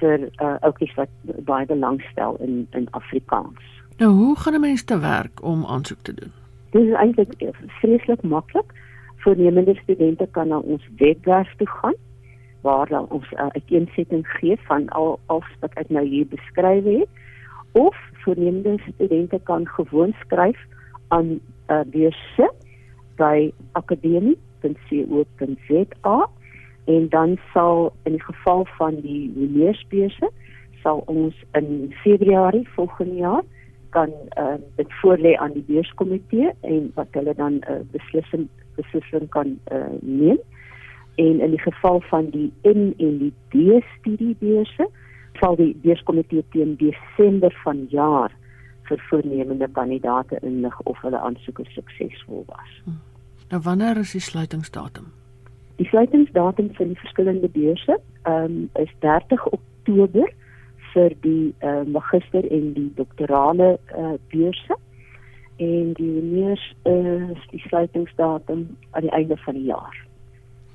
vir 0.00 0.18
uh, 0.20 0.56
ouppies 0.60 0.94
wat 0.94 1.08
baie 1.44 1.66
belangstel 1.66 2.36
in 2.40 2.66
in 2.70 2.88
Afrikaans. 2.90 3.62
Nou 3.98 4.10
hoe 4.12 4.36
gaan 4.36 4.54
'n 4.54 4.60
mens 4.60 4.84
te 4.84 4.98
werk 4.98 5.42
om 5.42 5.66
aansoek 5.66 6.02
te 6.02 6.14
doen? 6.14 6.32
Dit 6.70 6.82
is 6.82 6.94
eintlik 6.94 7.32
vreeslik 7.80 8.22
maklik. 8.22 8.72
Voornemende 9.16 9.74
studente 9.82 10.26
kan 10.30 10.48
na 10.48 10.58
ons 10.58 10.88
webwerf 10.96 11.54
toe 11.56 11.68
gaan 11.68 11.94
waar 12.60 12.88
dan 12.88 13.06
ons 13.08 13.30
'n 13.30 13.34
uh, 13.34 13.46
uiteensetting 13.48 14.26
gee 14.26 14.56
van 14.62 14.88
al 14.88 15.20
al 15.26 15.42
wat 15.60 15.72
ek 15.74 15.88
nou 15.88 16.06
hier 16.06 16.26
beskryf 16.26 16.84
het 16.84 17.08
of 17.72 17.96
voornemende 18.12 18.78
studente 18.94 19.40
kan 19.42 19.66
gewoon 19.68 20.14
skryf 20.20 20.58
aan 21.08 21.40
uh, 21.68 21.80
beurse 21.86 22.52
by 23.16 23.52
akademie 23.72 24.38
www.rsg.co.za 24.62 26.28
en 26.84 27.08
dan 27.08 27.38
sal 27.52 27.92
in 28.02 28.12
die 28.12 28.22
geval 28.22 28.66
van 28.78 29.00
die 29.00 29.32
leersbeurse 29.34 30.30
sal 30.82 31.02
ons 31.06 31.34
in 31.52 31.94
Februarie 32.02 32.68
volgende 32.68 33.14
jaar 33.14 33.42
kan 33.90 34.12
uh, 34.38 34.54
dit 34.76 34.92
voorlê 35.02 35.34
aan 35.36 35.52
die 35.52 35.64
beurskomitee 35.66 36.52
en 36.60 36.90
wat 36.94 37.06
hulle 37.10 37.34
dan 37.34 37.52
'n 37.52 37.64
uh, 37.70 37.80
beslissing 37.90 38.48
beslissing 38.74 39.28
kan 39.28 39.58
uh, 39.72 39.84
neem. 40.00 40.38
En 41.14 41.40
in 41.40 41.50
die 41.50 41.60
geval 41.60 42.00
van 42.00 42.30
die 42.30 42.52
N 42.62 42.94
en 42.96 43.18
die 43.18 43.32
D 43.48 43.84
studiebeurse 43.98 44.88
sal 45.32 45.56
die 45.56 45.76
beurskomitee 45.82 46.44
teen 46.50 46.76
Desember 46.76 47.60
van 47.64 47.86
jaar 47.88 48.32
vir 48.82 49.02
voornemende 49.08 49.68
kandidate 49.72 50.38
inlig 50.42 50.80
of 50.80 51.00
hulle 51.00 51.18
aansoeke 51.18 51.64
suksesvol 51.64 52.44
was. 52.46 52.82
Hm. 52.84 53.09
Nou 53.50 53.62
wanneer 53.62 53.96
is 53.96 54.12
die 54.14 54.20
sluitingsdatum? 54.20 55.08
Die 55.76 55.86
sluitingsdatum 55.86 56.68
vir 56.76 56.86
die 56.92 56.98
verskillende 57.00 57.48
beurse 57.50 57.96
um, 58.28 58.68
is 58.78 58.92
30 59.02 59.46
Oktober 59.50 60.28
vir 60.92 61.16
die 61.24 61.50
uh, 61.66 61.82
magister 61.86 62.46
en 62.46 62.70
die 62.76 62.90
doktorale 62.94 63.72
uh, 63.98 64.14
beurse 64.30 64.78
en 65.60 65.92
die 65.98 66.08
meneers 66.08 66.62
is 66.88 67.42
die 67.50 67.60
sluitingsdatum 67.66 68.62
aan 68.90 69.04
die 69.04 69.12
einde 69.12 69.36
van 69.42 69.58
die 69.58 69.66
jaar. 69.68 69.98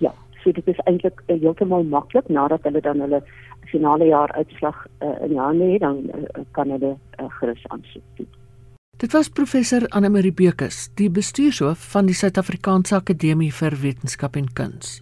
Ja, 0.03 0.11
so 0.43 0.51
dit 0.51 0.67
is 0.67 0.83
eintlik 0.85 1.23
uh, 1.25 1.39
heeltemal 1.39 1.87
maklik 1.95 2.27
nadat 2.27 2.67
hulle 2.67 2.83
dan 2.85 3.01
hulle 3.01 3.23
finale 3.71 4.11
jaar 4.11 4.31
uitslag 4.35 4.85
uh, 4.99 5.15
in 5.25 5.37
hande 5.37 5.71
het, 5.71 5.81
dan 5.81 6.03
uh, 6.11 6.43
kan 6.51 6.69
hulle 6.75 6.95
uh, 6.95 7.29
gerus 7.39 7.63
aansoek 7.67 8.03
doen. 8.19 8.34
Dit 8.97 9.11
was 9.11 9.27
professor 9.27 9.87
Anne 9.87 10.09
Marie 10.09 10.33
Bekes, 10.33 10.89
die 10.95 11.09
bestuurshoof 11.11 11.79
van 11.91 12.05
die 12.07 12.15
Suid-Afrikaanse 12.15 12.95
Akademie 12.95 13.51
vir 13.51 13.75
Wetenskap 13.81 14.37
en 14.39 14.45
Kuns. 14.55 15.01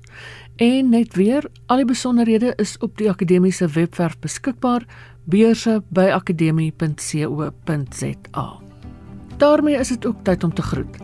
En 0.58 0.89
net 0.89 1.13
weer, 1.13 1.45
al 1.69 1.77
die 1.84 1.86
besonderhede 1.86 2.56
is 2.58 2.73
op 2.82 2.97
die 2.97 3.06
akademiese 3.10 3.67
webwerf 3.75 4.17
beskikbaar 4.19 4.86
beurse 5.29 5.84
by 5.89 6.10
akademie.co.za. 6.13 8.60
daarmee 9.38 9.75
is 9.75 9.88
dit 9.88 10.06
ook 10.06 10.23
tyd 10.23 10.43
om 10.43 10.53
te 10.53 10.62
groet. 10.62 10.97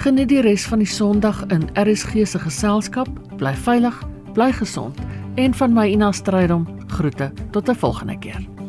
Geniet 0.00 0.28
die 0.28 0.40
res 0.40 0.64
van 0.64 0.78
die 0.78 0.88
Sondag 0.88 1.46
in 1.46 1.68
RSG 1.74 2.12
se 2.24 2.38
geselskap. 2.38 3.08
Bly 3.36 3.54
veilig, 3.54 4.02
bly 4.32 4.52
gesond 4.52 4.98
en 5.34 5.54
van 5.54 5.72
my 5.72 5.86
Ina 5.92 6.12
Strydom 6.12 6.66
groete 6.86 7.32
tot 7.50 7.68
'n 7.68 7.74
volgende 7.74 8.18
keer. 8.18 8.59